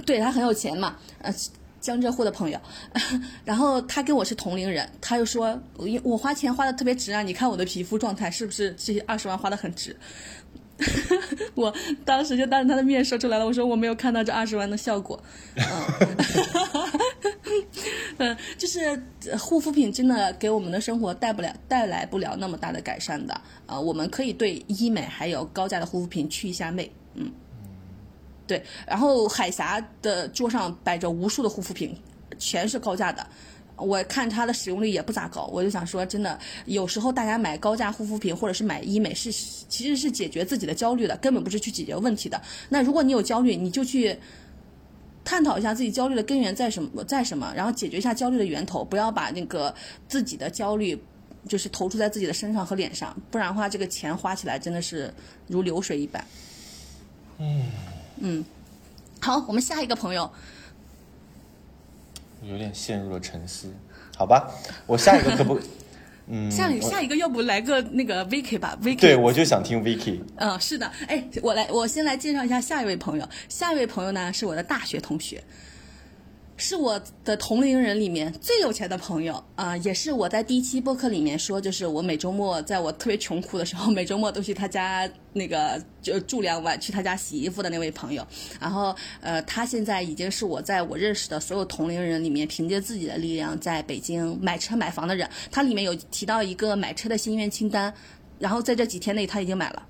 [0.04, 1.32] 对他很有钱嘛，呃，
[1.80, 2.60] 江浙沪的朋友。
[3.44, 7.22] 然后他跟我是同龄人，他就说，我我花钱花的特别值啊！
[7.22, 9.96] 你看我的皮肤状态是不是这些二十万花的很值？
[11.54, 11.74] 我
[12.04, 15.18] 当时就当着他的面说出来了，我说我没有看到这二十万的效果，
[18.18, 19.02] 嗯， 就是
[19.38, 27.32] 护肤品真的给我们的生活带不了带来不了那么大的改善的，啊，我们可以对医美还有高价的护肤品去一下魅，嗯，
[28.46, 31.96] 对，然后海峡的桌上摆着无数的护肤品，
[32.38, 33.26] 全是高价的。
[33.76, 42.40] 我看它的使用率也不咋高，我就想说，真的，有时候大家买高价护肤品或者是买医美是其实是解决自己的焦虑的，根本不是去解决问题的。
[42.70, 44.16] 那如果你有焦虑，你就去
[45.24, 49.74] 探讨一下自己焦虑的根源在什么，在什么，然后解决一下焦虑的源头，不要把那个
[50.08, 50.98] 自己的焦虑
[51.46, 55.12] 就是投注在自己的身上和脸上，不然的话，这个钱花起来真的是
[55.48, 56.24] 如流水一般。
[57.38, 57.70] 嗯
[58.20, 58.44] 嗯，
[59.20, 60.30] 好，我们下一个朋友。
[62.50, 63.72] 有点陷入了沉思，
[64.16, 64.50] 好吧，
[64.86, 65.60] 我下一个可不，
[66.28, 75.42] 嗯，下下一个要不来个那个 Vicky 吧，Vicky，对我就想听 Vicky，嗯，是的，哎，我来，我先来介绍一下下一位朋友，下一位朋友呢是我的大学同学。
[76.58, 88.26] 是我的同龄人里面最有钱的朋友啊，也是我在第一期播客里面说，就是我每周末在我特别穷苦的时候， 每周末都去他家那个就住两晚，去他家洗衣服的那位朋友。
[88.58, 95.28] 然后呃，他现在已经是我在我认识的所有同龄人里面，凭借自己的力量在北京买车买房的人。
[95.50, 97.92] 他里面有提到一个买车的心愿清单，
[98.38, 99.86] 然后在这几天内他已经买了。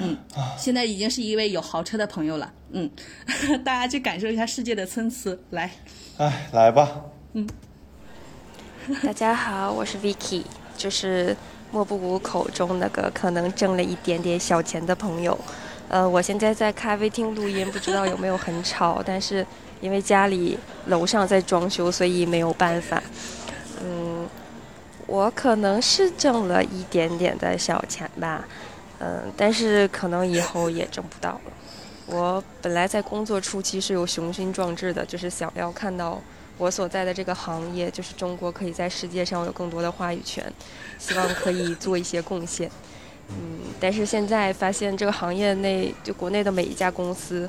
[0.00, 0.16] 嗯，
[0.56, 2.52] 现在已经是一位有豪车的朋友了。
[2.72, 2.88] 嗯，
[3.64, 5.36] 大家去感受一下世界的参差。
[5.50, 5.70] 来，
[6.18, 7.02] 哎，来吧。
[7.32, 7.48] 嗯，
[9.02, 10.44] 大家好，我是 Vicky，
[10.76, 11.36] 就是
[11.72, 15.38] 莫不谷口中那个可能挣了一点点小钱的朋友。
[15.88, 19.44] 呃，我现在在咖啡厅录音，不知道有没有很吵，但是
[19.80, 23.02] 因为家里楼上在装修，所以没有办法。
[23.82, 24.28] 嗯，
[25.08, 28.46] 我可能是挣了一点点的小钱吧。
[29.00, 31.40] 嗯，但是可能以后也挣不到了。
[32.06, 36.20] 我本来在工作初期是有雄心壮志的，就是想要看到
[36.58, 40.44] 我所在的这个行业，就是中国可以在世界上有更多的话语权，
[40.98, 42.70] 希望可以做一些贡献。
[43.28, 47.48] 嗯，但是现在发现这个行业内，就国内的每一家公司，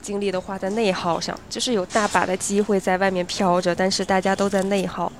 [0.00, 5.12] 精力都花在内耗上，就是有大把的机会在外面飘着，但是大家都在内耗。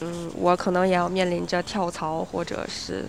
[0.00, 3.04] 嗯，我可能也要面临着跳槽，或者是。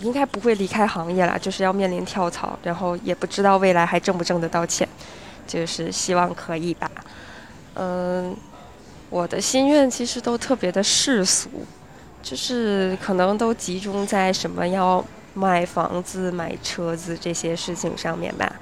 [0.00, 4.88] 应该不会离开行业了，就是要面临跳槽，然后也不知道未来还挣不挣得到钱，
[5.46, 6.90] 就是希望可以吧。
[7.74, 8.36] 嗯，
[9.10, 11.48] 我的心愿其实都特别的世俗，
[12.22, 18.52] 就是可能都集中在什么要买房子、买车子这些事情上面吧。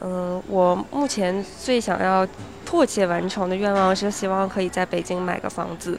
[0.00, 2.26] 嗯，我目前最想要
[2.64, 5.98] 迫切完成的愿望是希望可以在北京买个房子。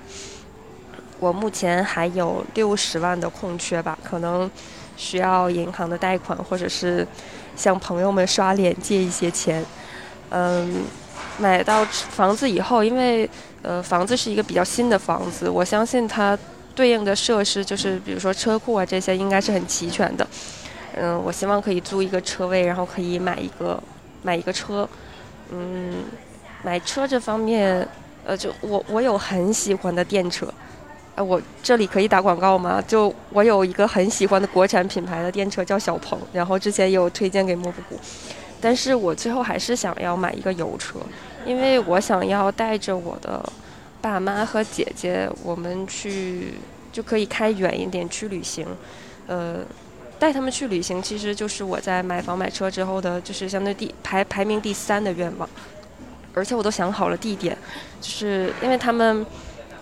[1.23, 4.51] 我目前还有六十万的空缺吧，可能
[4.97, 7.07] 需要银行的贷款，或者是
[7.55, 9.63] 向朋友们刷脸借一些钱。
[10.31, 10.83] 嗯，
[11.39, 13.29] 买到房子以后，因为
[13.61, 16.37] 呃房子是一个比较新的房子，我相信它
[16.75, 20.27] 对应的设施就是比如说车库啊这些应该是很齐全的。
[20.97, 23.81] 嗯，我希望可以租一个车位，然后可以买一个
[24.23, 24.89] 买一个车。
[25.51, 26.03] 嗯，
[26.63, 27.87] 买车这方面，
[28.25, 30.53] 呃，就我我有很喜欢的电车。
[31.15, 32.83] 呃，我这里可以打广告吗？
[32.87, 37.99] 就我有一个很喜欢的国产品牌的电车叫小鹏，然后之前也有推荐给莫布谷，
[38.59, 40.97] 但是我最后还是想要买一个油车，
[41.45, 43.47] 因为我想要带着我的
[44.01, 46.55] 爸妈和姐姐，我们去
[46.91, 48.65] 就可以开远一点去旅行，
[49.27, 49.57] 呃，
[50.17, 55.47] 带他们去旅行，其实就是我在买房买车之后的，就是相对第排排名第三的愿望，
[56.33, 57.55] 而且我都想好了地点，
[58.01, 59.23] 就是因为他们。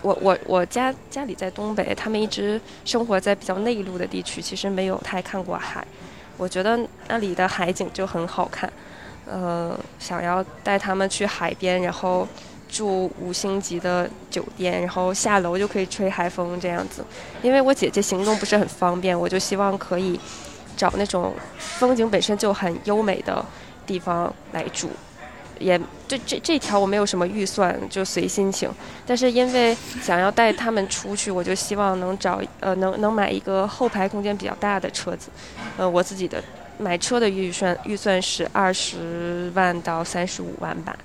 [0.02, 5.86] 我我我家家里在东北，他们一直生活在比较内陆的地区，其实没有太看过海。
[6.36, 6.78] 我觉得
[7.08, 8.70] 那里的海景就很好看，
[9.26, 12.26] 呃，想要带他们去海边，然后
[12.68, 17.04] 住五星级的酒店，然后下楼就可以吹海风这样子。
[17.42, 20.18] 因为我姐姐行动不是很方便，我就希望可以
[20.76, 23.44] 找那种风景本身就很优美的
[23.86, 24.90] 地方来住。
[25.62, 28.68] 也这这这条我没有什么预算，就随心情。
[29.06, 35.30] 但是因为想要带他们出去，我就希望能找呃能能买一个后排空间比较大的车子。
[35.76, 36.42] 呃，我自己的
[36.78, 40.96] 买车的预算预算是二十万到三十五万吧。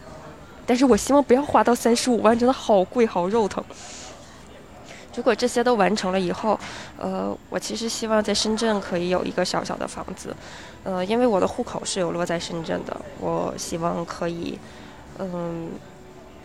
[0.66, 3.64] 但是我希望不要花到三十五万，真的好贵，好肉疼。
[5.18, 6.57] 如果这些都完成了以后，
[6.99, 10.34] 呃，我其实希望在深圳可以有一个小小的房子，
[10.84, 14.59] 呃，因为我的户口是有落在深圳的，我希望可以，
[15.18, 15.70] 嗯，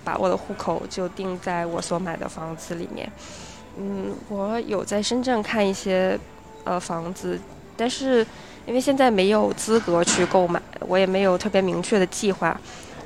[0.03, 3.13] 把我的户口就定在我所买的房子里面。
[3.77, 6.19] 嗯，我有在深圳看一些
[6.65, 7.39] 呃房子，
[7.77, 8.27] 但是
[8.65, 12.59] 因为现在没有资格去购买，我也没有特别明确的计划。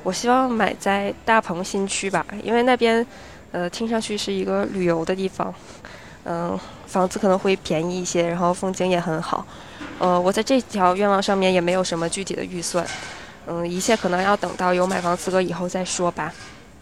[0.05, 3.05] 我希望买在大鹏新区吧，因为那边。
[3.53, 5.55] 呃，听上去是一个旅游的地方，
[6.25, 9.47] 嗯，房子可能会便宜一些，然后风景也很好。
[9.99, 12.87] 呃，我在这条愿望上面也没有什么具体的预算，
[13.47, 16.33] 嗯，一切可能要等到有买房资格以后再说吧。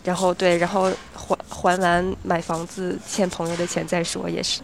[0.03, 4.61] 然后对，然后还还完买房子欠朋友的钱再说也是。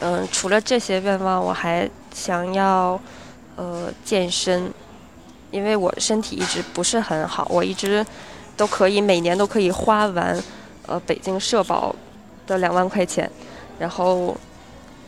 [0.00, 3.00] 嗯，除了这些愿望，我还想要
[3.56, 4.72] 呃健身，
[5.50, 8.06] 因为我身体一直不是很好，我一直
[8.56, 10.40] 都可以每年都可以花完。
[10.90, 11.94] 呃，北京社保
[12.48, 13.30] 的两万块钱，
[13.78, 14.36] 然后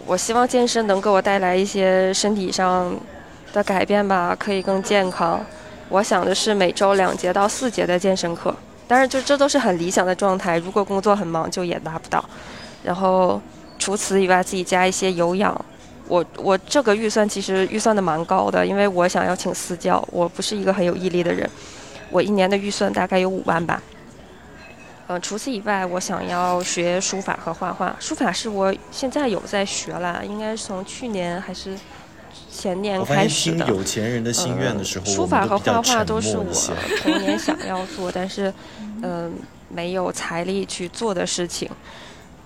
[0.07, 2.97] 我希望健身能给我带来一些身体上
[3.53, 5.45] 的改变吧，可以更健康。
[5.89, 8.55] 我想的是每周两节到四节的健身课，
[8.87, 10.57] 但是就这都是很理想的状态。
[10.59, 12.25] 如果工作很忙，就也达不到。
[12.85, 13.43] 然后
[13.77, 15.53] 除此以外，自己加一些有氧。
[16.07, 21.51] 我我这个预算其实预算的蛮高的，因为我想要请私教，我不是一个很有毅力的人。
[22.11, 23.83] 我一年的预算大概有五万吧。
[25.09, 27.95] 呃，除此以外，我想要学书法和画画。
[27.99, 31.77] 书法是我现在有在学了，应该是从去年还是
[32.51, 33.67] 前年开始的。
[33.67, 36.45] 有钱人的心愿的时候，书法和画画都是我
[37.03, 38.53] 童年想要做，但是
[39.03, 39.33] 嗯
[39.69, 41.69] 没有财力去做的事情。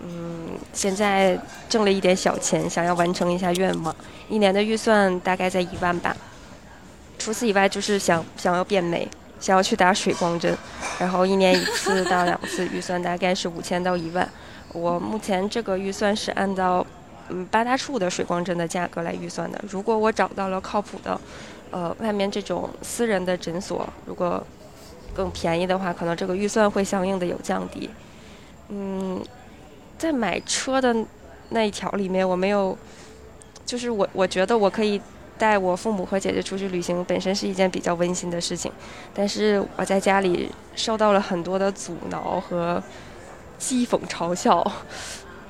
[0.01, 1.39] 嗯，现在
[1.69, 3.95] 挣了一点小钱，想要完成一下愿望。
[4.29, 6.17] 一年的预算大概在一万吧。
[7.19, 9.07] 除此以外，就是想想要变美。
[9.39, 10.57] 想要去打水光针，
[10.99, 14.29] 然后一年一次到两次，预算大概是五千到一万。
[14.73, 16.85] 我目前这个预算是按照
[17.29, 19.63] 嗯八大处的水光针的价格来预算的。
[19.69, 21.21] 如果我找到了靠谱的，
[21.71, 24.45] 呃，外面这种私人的诊所，如果
[25.15, 27.91] 更便宜的话，可能这个预算会相应的有降低。
[28.69, 29.23] 嗯，
[29.99, 30.97] 在买车的
[31.51, 32.77] 那一条里面，我没有，
[33.65, 35.01] 就是我我觉得我可以。
[35.39, 38.73] 带我父母和姐姐出去旅行本身是一件比较温馨的事情，
[39.15, 42.83] 但是我在家里受到了很多的阻挠和
[43.61, 44.65] 讥讽嘲笑，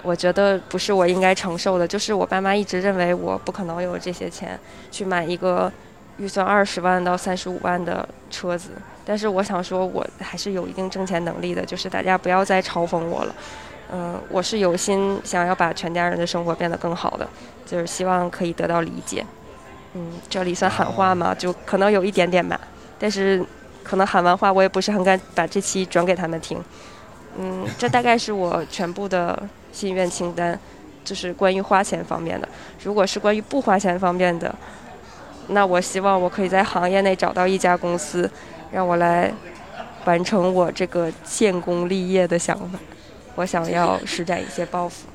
[0.02, 1.86] 我觉得不是我应该承受的。
[1.86, 4.58] 就是我爸妈一直认为我不可能有这些钱
[4.90, 5.72] 去买一个
[6.18, 8.70] 预算二十万到三十五万的车子，
[9.04, 11.64] 但是我想说，我还是有一定挣钱能力的。
[11.64, 13.34] 就是大家不要再嘲讽我了，
[13.92, 17.28] 嗯，我是有心想要把全家人的生活变得更好的，
[17.64, 19.24] 就是希望可以得到理解。
[19.98, 21.34] 嗯，这里算喊话吗？
[21.34, 22.60] 就可能有一点点吧，
[22.98, 23.42] 但是
[23.82, 26.62] 可能喊完话，我也不是很敢把这期转给他们听。
[27.38, 29.42] 嗯， 这大概是我全部的
[29.72, 30.58] 心愿清单，
[31.02, 32.46] 就是关于花钱方面的。
[32.84, 34.54] 如果是关于不花钱方面的，
[35.48, 38.30] 那我希望我可以在行业内找到一家公司，
[38.70, 39.32] 让我来
[40.04, 42.78] 完成我这个建功立业的想法。
[43.34, 45.06] 我想要施展一些抱负。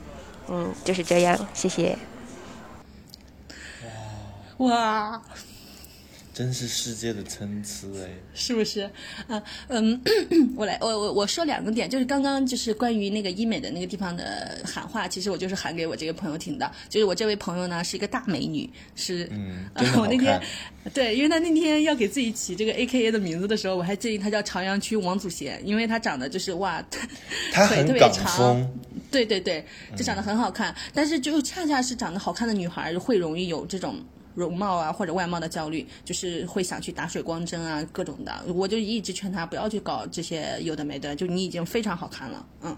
[0.49, 1.95] 嗯，就是这样，谢谢。
[4.61, 5.19] 哇，
[6.31, 8.81] 真是世界的参差哎，是不是？
[9.27, 9.99] 啊，嗯，
[10.55, 19.65] 我来，我我我说两个点，就是刚刚就是关于那个医美的那个地方的喊话，其实我就是喊给我这个朋友听的，就是我这位朋友呢是一个大美女，是，嗯，
[19.97, 20.39] 我那天，
[20.93, 26.79] 对，因为他那天要给自己起这个 A K A 的名字的时候，我还建议他叫朝阳区王祖贤，因为他长得就是哇，
[27.51, 28.71] 腿特别长，
[29.09, 29.65] 对对对，
[29.97, 33.99] 就长得很好看，但是就恰恰是长得好看的女孩会容易有这种。
[34.35, 38.43] 容貌啊，或者外貌的焦虑，就是会想去打水光针啊，各种的。
[38.53, 42.75] 我就一直劝他不要去搞这些有的没的，就你已经非常好看了，嗯。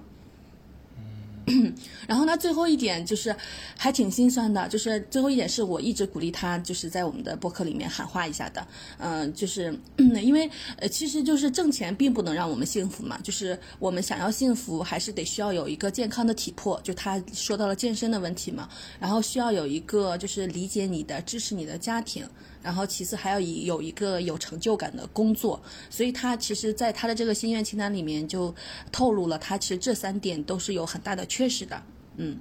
[2.08, 3.36] 然后呢，最后一点就是
[3.78, 8.66] 还挺心酸的，就是最后一点是我一直鼓励他，就是在我们的播客里面喊话一下的，
[8.98, 18.70] 嗯，就是 因为呃，其实就是挣钱并不能让我们幸福嘛，就是我们想要幸福，还是得需要有一个健康的体魄，就他说到了健身的问题嘛，
[19.00, 22.26] 然后需要有一个就是理解你的、支持你的家庭。
[22.64, 28.56] 然后其次还要以有一个有成就感的工作，所以他其实在他的这个心愿清单里面就
[28.92, 31.84] 透露了，他其实这三点都是有很大的缺失的。
[32.16, 32.40] 嗯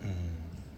[0.00, 0.08] 嗯，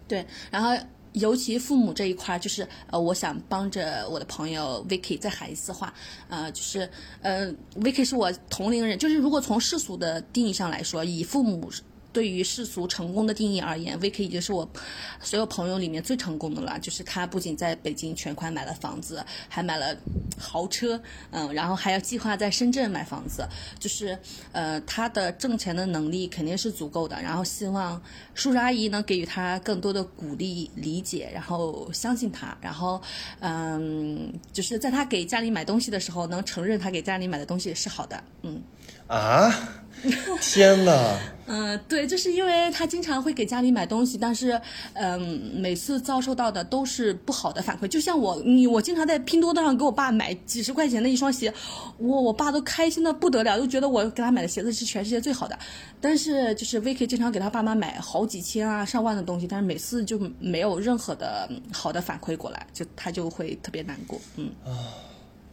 [0.07, 0.25] 对。
[0.49, 0.75] 然后
[1.13, 5.93] 尤其父母这一块，就是呃，我想帮着我的朋友 Vicky 再喊一次话，
[6.27, 6.89] 呃，就是
[7.21, 11.71] 呃，Vicky 是我同龄人，就是如果从世俗的定义上来说，以父母。
[12.11, 14.69] 对于世俗成功的定义而言，Vicky 已经是我
[15.21, 16.79] 所有朋友里面最成功的了。
[16.79, 19.95] 就是他不仅在北京全款买了房子，还买了
[20.37, 20.99] 豪车，
[21.31, 23.47] 嗯，然后还要计划在深圳买房子。
[23.79, 24.17] 就是
[24.51, 27.21] 呃，他的挣钱的能力肯定是足够的。
[27.21, 28.01] 然后希望
[28.33, 32.57] 叔叔阿姨能给予他更多的鼓励、理解，然后相信他。
[32.59, 33.01] 然后
[33.39, 38.23] 嗯，就是在他给家里买东西的时候，能承认他给家里买的东西是好的。
[38.41, 38.61] 嗯
[39.07, 39.53] 啊。
[40.41, 41.17] 天哪！
[41.51, 44.61] 嗯，对，就是因为他经常会给家里买东西，但是，
[44.93, 45.19] 嗯，
[45.55, 47.87] 每次遭受到的都是不好的反馈。
[47.87, 51.51] 就像我，你，我经常在拼多多上给我爸买几十块钱的一双鞋，
[51.97, 55.57] 我我爸都开心的不得了，都觉得我给他买的鞋子是全世界最好的。
[55.99, 64.21] 但是，就是 VK 经常给他爸妈买好几千啊、上万的东西，但是每次就没有任何的好的反馈过来，就他就会特别难过。
[64.35, 64.69] 嗯啊，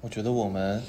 [0.02, 0.82] 我觉得我们。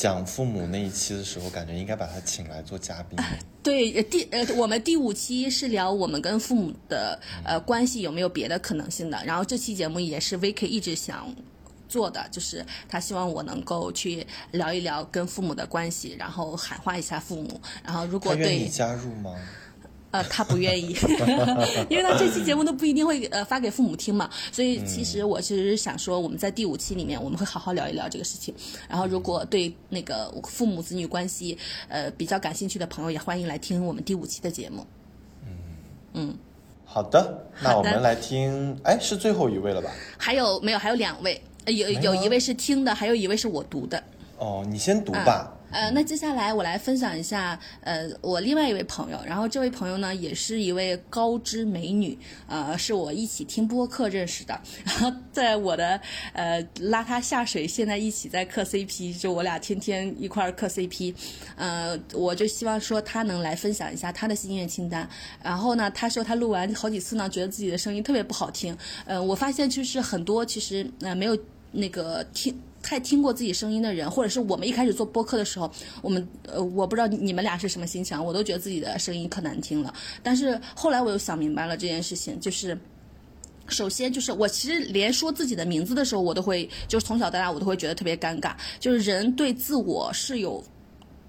[0.00, 3.18] 讲父母那一期的时候，感觉应该把他请来做嘉宾。
[3.62, 9.22] 对，第呃，我们第五期是聊我们跟父母的呃关系有没有别的可能性的。
[9.26, 11.30] 然后这期节目也是 VK 一直想
[11.86, 17.60] 做的，就是他希望我能够去聊一聊跟父母的关系，然后喊话一下父母。
[17.84, 19.36] 然后如果对，你加入吗？
[20.10, 20.96] 呃，他不愿意，
[21.88, 28.52] 因为他这期节目都不一定会呃发给父母听嘛，所以其实我其实想说，我们在第五期里面我们会好好聊一聊这个事情。
[28.88, 31.56] 然后，如果对那个父母子女关系
[31.88, 34.84] 呃比较感兴趣的朋友，也欢迎来听我们第五期的节目。
[35.46, 35.52] 嗯
[36.14, 36.38] 嗯，
[36.84, 39.90] 好的，那我们来听，哎，是最后一位了吧？
[40.18, 40.78] 还有没有？
[40.78, 44.02] 还有两位，有有一位是听的，还有一位是我读的。
[44.38, 45.52] 哦，你先读吧。
[45.70, 52.18] 呃，那接下来我来分享一下，呃，我另外一位朋友，然后这位朋友呢，也是一位高知美女，
[52.48, 56.00] 呃，是我一起听播客认识的， 然后在我的
[56.32, 61.14] 呃拉她下水，现在一起在磕 CP，就我俩天天一块儿磕 CP，
[61.56, 65.08] 呃，我就希望说她能来分享一下她的心愿清单，
[65.42, 71.38] 然后呢，她说她录完好几次呢，觉得自己的声音特别不好听，呃，我发现就是很多其实呃没有
[71.72, 72.52] 那个听。
[72.82, 75.70] 太听过自己声音的人，或者是我们一开始做播客的时候，
[76.02, 79.92] 我们呃，我不知道你们俩是什么心情，我都觉得自己的声音可难听了。
[80.22, 82.78] 但是后来我又想明白了这件事情，就是
[83.68, 90.64] 首先就是我其实连说自己的名字的时候，我都会就是从小到大我都会觉得特别尴尬，就是人对自我是有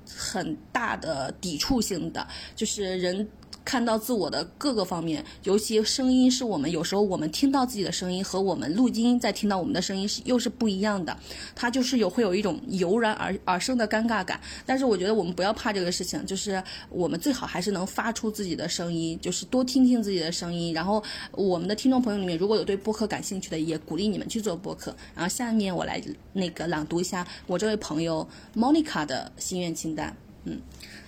[0.07, 2.25] 很大的抵触性的，
[2.55, 3.27] 就是人。
[3.63, 11.15] 看到自我的各个方面，尤其声音是我们有时候我们听到自己的声音和我们录音在听到我们的声音是又是不一样的，
[11.55, 14.39] 它就是有会有一种油然而而生的尴尬感。
[14.65, 20.73] 但是我觉得我们不要怕这个事情，就是我们最好还是能发出自己的声音，就是多听听自己的声音。
[20.73, 21.01] 然后
[21.31, 24.95] 我们的听众朋友里面如果有对播客感兴趣的，也鼓励你们去做播客。
[25.15, 26.01] 然后下面我来
[26.33, 30.59] 那个朗读一下我这位朋友 Monica 的心愿清单，嗯。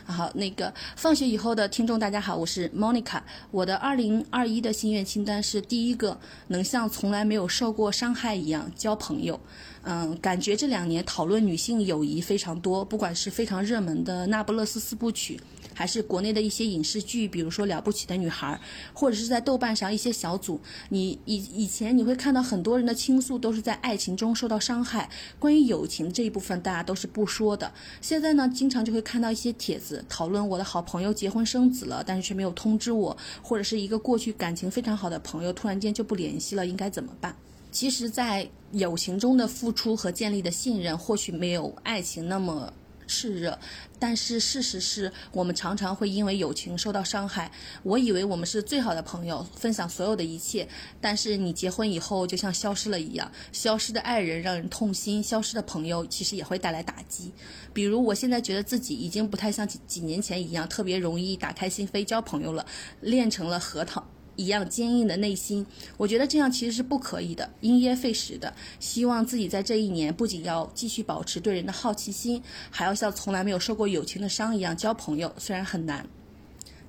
[0.05, 3.21] 好，那个放学以后的听众，大家好，我是 Monica。
[3.51, 9.39] 我的二零二一的心愿清单是第一个，能像从来没有受过伤害一样交朋友。
[9.83, 15.37] 嗯，感觉这两年讨论女性友谊非常多，不管是非常热门的《那不勒斯四部曲》。
[15.75, 18.53] 还是国内的一些影视剧，比如说《了不起的女孩》，
[18.97, 25.09] 或者是在豆瓣上一些小组，你以以前你会看到很多人的倾诉都是在爱情中受到伤害，
[25.39, 27.73] 关于友情这一部分大家都是不说的。
[28.01, 37.35] 现在呢，经常就会看到一些帖子讨论我的好朋友结婚生子了，但是却没有通知我，或者是一个过去感情非常好的朋友突然间就不联系了，应该怎么办？
[37.71, 42.73] 其实，在友情中的付出和建立的信任，或许没有爱情那么
[43.07, 43.57] 炽热。
[43.99, 47.51] 但是事实是我们常常会因为友情受到伤害。
[47.83, 50.67] 我以为我们是最好的朋友，分享所有的一切。
[50.99, 57.31] 但是你结婚以后就像消失了一样，消失的爱人让人痛心，消失的朋友其实也会带来打击。
[57.71, 62.65] 比如我现在觉得自己已经不太像几几年前一样特别容易打开心扉交朋友了，
[63.01, 64.03] 练成了核桃。
[64.35, 65.65] 一样坚硬的内心，
[65.97, 68.53] 我觉得这样其实是不可以的，因噎废食的。
[68.79, 76.07] 希望自己在这一年不仅要继续保持对人的好奇心，还要像从来没有受过友情的伤一样交朋友，虽然很难。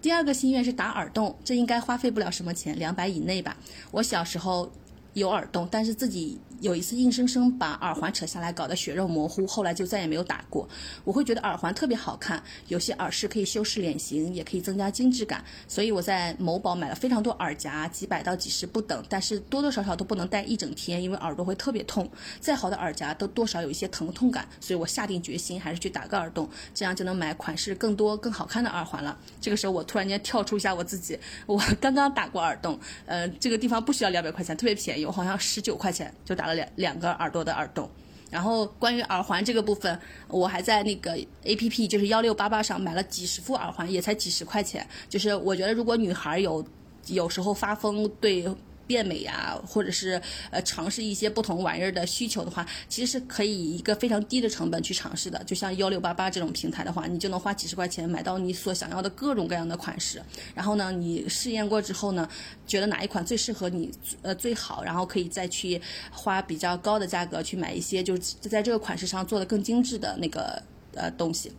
[0.00, 3.56] 第二个心愿是打耳洞，这应该花费不了什么钱，两百以内吧。
[3.90, 4.70] 我小时候
[5.14, 6.38] 有耳洞，但是自己。
[6.64, 10.66] 有一次硬生生把耳环扯下来，搞得血肉模糊，后来就再也没有打过。
[11.04, 22.10] 我会觉得耳环特别好看，有些耳饰可以修饰脸型，也可以增加精致感，所以我在某宝买了非常多耳夹，几百到几十不等，但是多多少少都不能戴一整天，因为耳朵会特别痛。
[22.40, 29.14] 再好的耳夹都多少有一些疼痛感，所以我下定决心还是去打个耳洞，这样就能买款式更多、更好看的耳环了。
[29.38, 36.53] 这个时候我突然间跳出一下我自己，我刚刚打过耳洞，呃，这个地方不需要两百块钱，特别便宜，我好像十九块钱就打了。
[36.54, 37.90] 两两个耳朵的耳洞，
[38.30, 39.98] 然后关于耳环这个部分，
[40.28, 44.86] 我还在那个 A P P 就是幺六八八上买了几十副耳环，也才几十块钱。
[45.08, 46.64] 就是我觉得如果女孩有
[47.08, 48.44] 有时候发疯对。
[48.86, 50.20] 变美呀，或者是
[50.50, 55.42] 呃尝试一些不同玩意儿的需求的话，其实是可以一个非常低的成本去尝试的。
[55.44, 60.22] 就像幺六八八这种平台的话，你就能花几十块钱买到你所想要的各种各样的款式。
[60.54, 62.28] 然后呢，你试验过之后呢，
[62.66, 63.90] 觉得哪一款最适合你，
[64.22, 65.80] 呃最好，然后可以再去
[66.10, 70.62] 花比较高的价格去买一些，就是在这个款式上做的更精致的那个
[70.94, 71.52] 呃东西。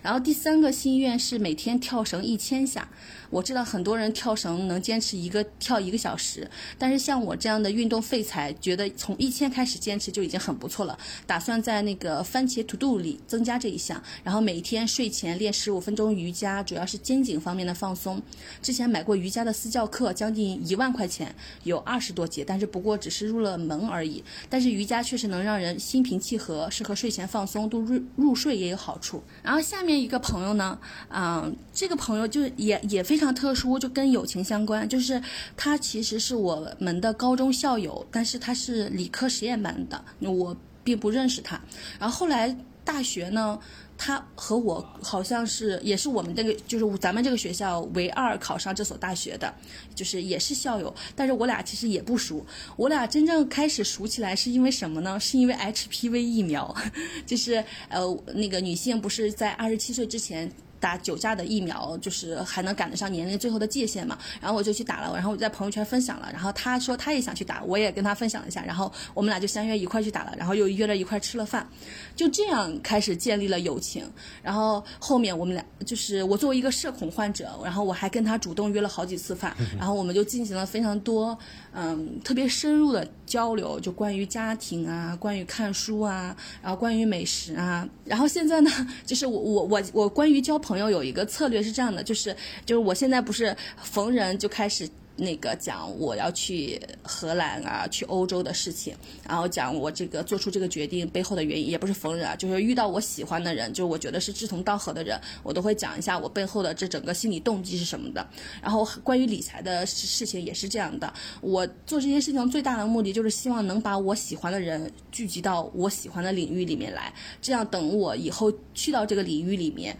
[0.00, 2.88] 然后第三个心愿是每天跳绳一千下。
[3.30, 6.48] 我知道很多人跳绳能坚持一个跳一个小时，
[6.78, 10.98] 但是像我这样的运动废材，觉得从一千开始坚持就已经很不错了。
[11.26, 18.22] 打算在那个番茄 To Do 里增加这一项，然后每天睡前练十五分钟瑜伽，主要是肩颈方面的放松。
[18.62, 21.34] 之前买过瑜伽的私教课，将近一万块钱，
[21.64, 24.24] 有二十多节，但是不过只是入了门而已。
[24.48, 29.22] 但是瑜伽确实能让人心平气和，适合睡前放松，对入入睡也有好处。
[29.42, 30.78] 然后下面一个朋友呢，
[31.10, 33.17] 嗯，这个朋友就也也非。
[33.18, 35.20] 非常特殊，就跟友情相关，就是
[35.56, 41.60] 他其实是我们的高中校友，但是他是理科实验班的，我并不认识他。
[41.98, 43.58] 然后后来大学呢，
[43.96, 49.52] 他和我好像是也是我们这个就是咱们这个学校唯二考上这所大学的，
[49.96, 52.46] 就是也是校友，但是我俩其实也不熟。
[52.76, 55.18] 我俩真正开始熟起来是因为什么呢？
[55.18, 56.72] 是因为 HPV 疫苗，
[57.26, 60.48] 就是呃那个女性不是在二十七岁之前。
[60.80, 64.18] 打九价的疫苗，就是还能赶得上年龄最后的界限嘛？
[64.40, 71.68] 然后我就去打了，然后我在朋友圈分享了，然后他说他也想去打，我也跟他分享了一下，然后我们俩就相约一块去打了，然后又约了一块吃了饭，
[72.14, 74.08] 就这样开始建立了友情。
[74.42, 81.36] 然后后面我们俩就是我作为一个社恐患者，然后我还跟他主动约了好几次饭， 然后我们就进行了非常多
[81.72, 88.70] 嗯特别深入的交流，就关于家庭啊，关于看书啊，然后关于美食啊，然后现在呢，
[89.04, 92.34] 就是我我我我关于交朋友有一个策略是这样的，就是
[92.64, 94.88] 就是我现在不是逢人就开始
[95.18, 98.94] 那个讲我要去荷兰啊，去欧洲的事情，
[99.28, 108.26] 然后讲我这个做出这个决定背后的原因，也不是逢人啊，就是遇到我喜欢的人，就是我觉得是志同道合的人，我都会讲一下我背后的这整个心理动机是什么的。
[108.62, 117.12] 然后关于理财的事情也是这样的，我做这件事情最大的目的就是希望能把我喜欢的人聚集到我喜欢的领域里面来，
[117.42, 119.96] 这样等我以后去到这个领域里面。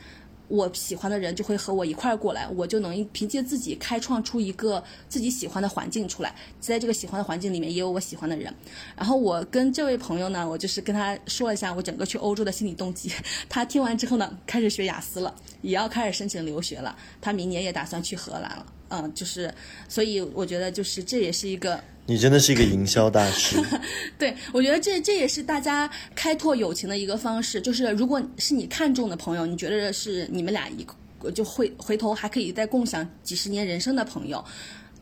[0.49, 8.53] 我喜欢的人就会和我一块儿过来，我就能凭借自己开创出一个自己喜欢的环境出来，在这个喜欢的环境里面也有我喜欢的人。
[8.97, 13.13] 然后我跟这位朋友呢，我就是跟他说了一下我整个去欧洲的心理动机。
[13.49, 16.97] 他听完之后呢，开始学雅思了，也要开始申请留学了。
[17.21, 18.67] 他明年也打算去荷兰了。
[18.89, 19.53] 嗯，就是，
[19.89, 21.83] 所以我觉得就是这也是一个。
[22.07, 23.63] 你真的是一个营销大师，
[24.19, 27.61] 对我觉得这这也是大家开拓友情的一个方式。
[27.61, 30.87] 就是如果是你看中的朋友，你觉得是你们俩一
[31.35, 34.43] 就会回头还可以再共享几十年人生的朋友，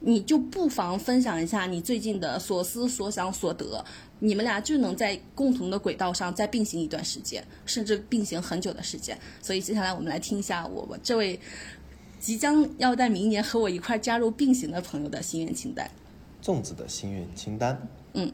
[0.00, 3.84] 你就不妨分享一下你最近的所思所想所得，
[4.18, 9.16] 你们俩就能在共同的轨道上再并行一段时间，甚至并行很久的时间。
[9.40, 11.38] 所以接下来我们来听一下我我这位
[12.26, 15.88] 即将要在明年和我一块加入并行的朋友的心愿清单。
[16.42, 17.80] 粽子的心愿清单。
[18.14, 18.32] 嗯。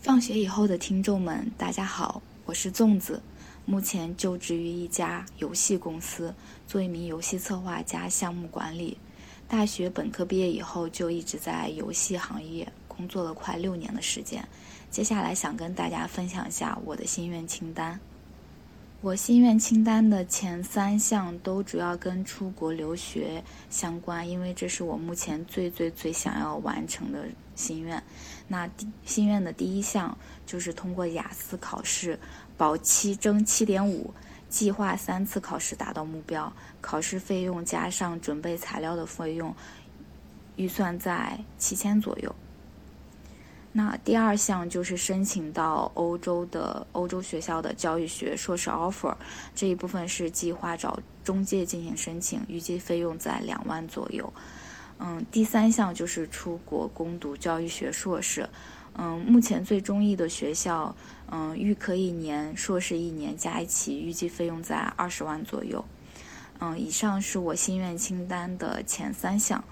[0.00, 3.22] 放学以后的听众们，大家好，我是粽子，
[3.66, 6.34] 目前就职于一家游戏公司，
[6.66, 8.96] 做一名游戏策划加项目管理。
[9.46, 14.48] 大学本科毕业以后就一直在游戏行业工作了快六年的时间。
[14.90, 18.00] 接下来想跟大家分享一下我的心愿清单。
[19.02, 27.26] 我心愿清单的前三项都主要跟出国留学相关，因为这是我目前最最最想要完成的
[27.56, 28.00] 心愿。
[28.46, 28.70] 那
[29.04, 30.16] 心愿的第一项
[30.46, 32.16] 就是通过雅思考试
[32.56, 34.14] 保七争七点五，
[34.48, 39.52] 计划三次考试达到目标，考试费用加上准备材料的费用，
[40.54, 42.32] 预算在七千左右。
[43.74, 49.14] 那第二项就是申请到欧洲的欧洲学校的教育学硕士 offer，
[49.54, 54.30] 这一部分是计划找中介进行申请，预计费用在两万左右。
[54.98, 58.46] 嗯，第三项就是出国攻读教育学硕士，
[58.94, 60.94] 嗯，目前最中意的学校，
[61.30, 65.82] 嗯，预科一年，硕士一年加一起，预计费用在二十万左右。
[66.60, 69.64] 嗯，以上是我心愿清单的前三项。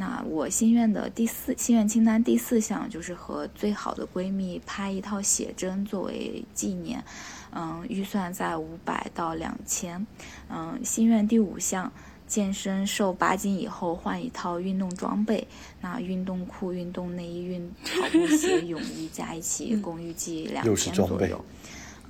[0.00, 7.04] 那我心愿的第四心愿清单第四项就是和最好的闺蜜拍一套写真作为纪念，
[7.52, 10.06] 嗯，预算在五百到两千，
[10.48, 11.92] 嗯，心愿第五项
[12.26, 15.46] 健身瘦八斤以后换一套运动装备，
[15.82, 21.44] 那运动裤、运动内衣、运跑步鞋、 泳衣加一起共预计两千左右。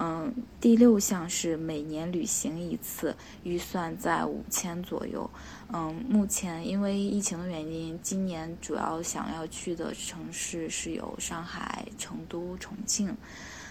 [0.02, 5.28] 嗯，第六项是每年旅行一次，预算在五千左右。
[5.72, 13.16] 嗯，目前因为疫情的原因，今年主要想要去的城市是有上海、成都、重庆。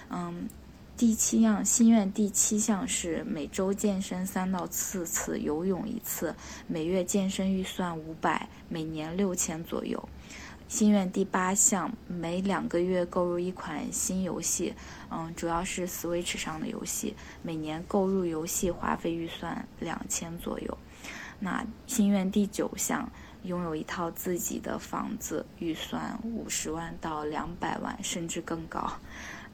[0.10, 0.48] 嗯，
[0.96, 6.34] 第七样心愿第七项是每周健身三到四次，游泳一次，
[6.68, 10.02] 每月健身预算五百，每年六千左右。
[10.70, 14.74] 心愿第八项，每两个月购入一款新游戏，
[15.10, 20.78] 嗯，主要是 Switch 上的游戏，每年购入游戏花费预算两千左右。
[21.40, 23.10] 那心愿第九项，
[23.44, 28.92] 拥有一套自己的房子，预算五十万到两百万，甚至更高。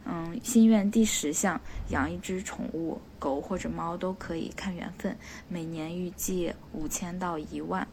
[0.05, 1.59] 嗯，心愿第十项，
[1.89, 5.17] 养一只宠物，狗或者猫都可以，看缘分，
[5.47, 7.87] 每年预计五千到一万。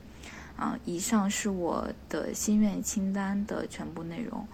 [0.54, 4.46] 啊，以上是我的心愿清单的全部内容。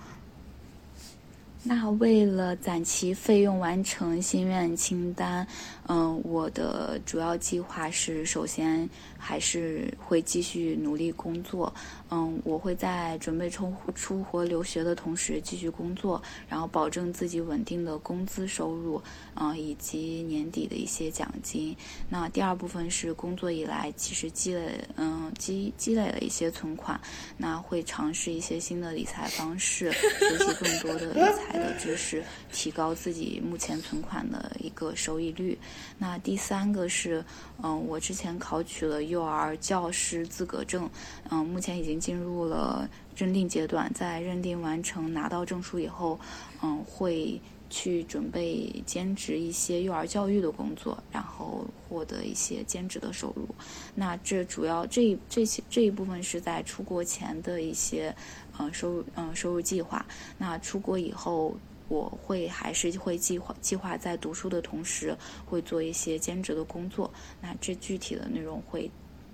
[1.64, 5.44] 那为了攒齐费用完成心愿清单，
[5.88, 8.88] 嗯，我的主要计划是，首先
[9.18, 11.72] 还是会继续努力工作。
[12.10, 19.02] 嗯，我会在准备出出国留学的同时继续工作，然后保证自己稳定的工资收入，
[19.34, 21.76] 嗯，以及年底的一些奖金。
[22.08, 26.98] 那第二部分是工作以来其实积累，嗯，积积累了一些存款，
[27.36, 35.58] 那会尝试一些新的理财方式，学习更多的理财的知识，提高自己目前存款的一个收益率。
[35.98, 37.22] 那第三个是，
[37.62, 40.88] 嗯，我之前考取了幼儿教师资格证，
[41.30, 41.98] 嗯，目前已经。
[41.98, 46.18] 进入了认定阶段，在认定完成拿到证书以后，
[46.62, 53.46] 嗯，会去准备兼职一些幼儿教育的工作，然后获得一些兼职的收入。
[53.94, 58.14] 那这主要这这些这一部分是在出国前的一些
[58.58, 60.06] 嗯收入嗯收入计划。
[60.38, 61.54] 那出国以后，
[61.88, 65.16] 我会还是会计划计划在读书的同时
[65.46, 67.10] 会做一些兼职的工作。
[67.40, 68.90] 那这具体的内容会。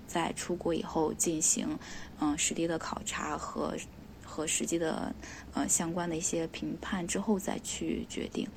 [0.07, 1.67] 在出国以后进行，
[2.19, 3.75] 嗯，实地的考察和
[4.23, 5.11] 和实际的
[5.55, 8.47] 呃相关的一些评判之后再去决定，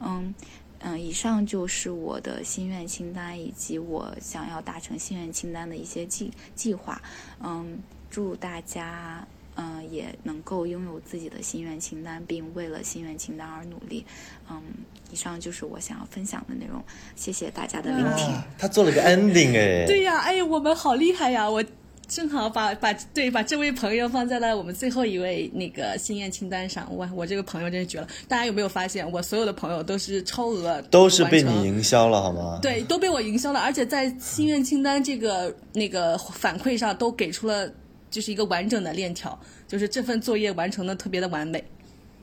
[0.00, 0.34] 嗯
[0.80, 7.00] 嗯，以上就是我的心愿清单以及我想要达成心愿清单的一些计计划，
[7.40, 7.78] 嗯，
[8.10, 9.24] 祝大家。
[9.60, 14.06] 嗯，也能够拥有自己的心愿清单，并为了心愿清单而努力。
[14.48, 14.62] 嗯，
[15.10, 16.80] 以上就是我想要分享的内容。
[17.16, 18.32] 谢谢大家的聆听。
[18.56, 19.84] 他做了个 ending 哎。
[19.90, 21.50] 对呀，哎，我们好厉害呀！
[21.50, 21.64] 我
[22.06, 26.96] 正好把把对把这位朋友放在了我们最后一位那个心愿清单上。
[26.96, 28.06] 哇，我这个朋友真是绝了！
[28.28, 32.60] 大家有没有发现，我所有的朋友都是超额，都是被你营销了好吗？
[32.62, 37.68] 对，都被我营销了，而且在心愿清单这个那个反馈上都给出了。
[38.10, 41.62] 就是一个完整的链条，就是这份作业完成的特别的完美。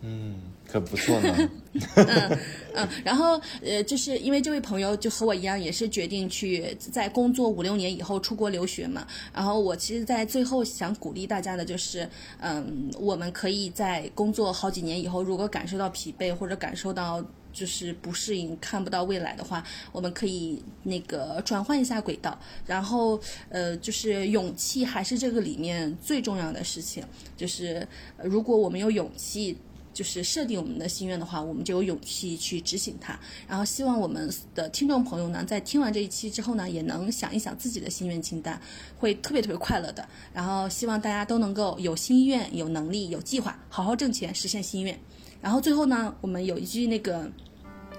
[0.01, 0.35] 嗯，
[0.67, 1.49] 可不错呢。
[1.95, 2.39] 嗯
[2.75, 9.07] 嗯，然后呃，就是因为这位朋友就和我一样，也是决定去在工作五六年以后出国留学嘛。
[9.33, 12.07] 然后我其实，在最后想鼓励大家的就是，
[12.39, 17.23] 嗯，我们可以在工作好几年以后，如果感受到疲惫或者感受到。
[17.55, 19.63] 就是不适应、看不到未来的话，
[19.93, 23.17] 我们可以那个转换一下轨道，然后
[23.47, 27.01] 呃，就是勇气还是这个里面最重要的事情。
[27.37, 27.87] 就是
[28.21, 29.57] 如果我们有勇气
[29.93, 33.17] 就是设定我们的心愿的话，我们就有勇气去执行它。
[33.47, 38.59] 然后希望我们的听众朋友呢，在听完这一期之后呢，也能想一想自己的心愿清单，
[38.97, 40.05] 会特别特别快乐的。
[40.33, 44.99] 然后希望大家都能够有心愿、有能力、有计划，好好挣钱，实现心愿。
[45.41, 47.31] 然后最后呢，我们有一句那个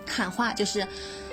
[0.07, 0.87] 喊话，就是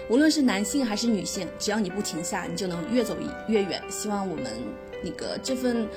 [0.09, 3.15] 无论是男性还是女性，只要你不停下，你就能越走
[3.47, 3.81] 越远。
[3.89, 4.45] 希望我们
[5.03, 5.87] 那个这份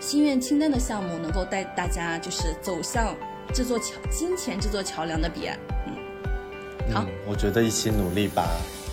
[0.00, 3.16] 心愿清单的项目能够带大家就是走向
[3.52, 5.58] 这座桥金钱这座桥梁的彼岸。
[5.86, 8.46] 嗯，好，我觉得一起努力吧。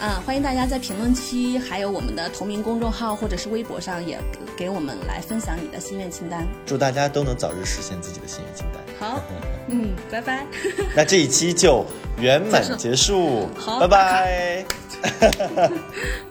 [0.03, 4.19] 嗯，欢迎大家在评论区，还有我们的同名公众号或者是微博上，也
[4.57, 6.48] 给我们来分享你的心愿清单。
[6.65, 8.82] 祝大家都能早日实现自己的心愿清单。
[8.99, 9.22] 好，
[9.69, 10.44] 嗯，拜拜。
[10.98, 11.86] 那这一期就
[12.18, 13.48] 圆满结束。
[13.56, 14.65] 好，拜拜。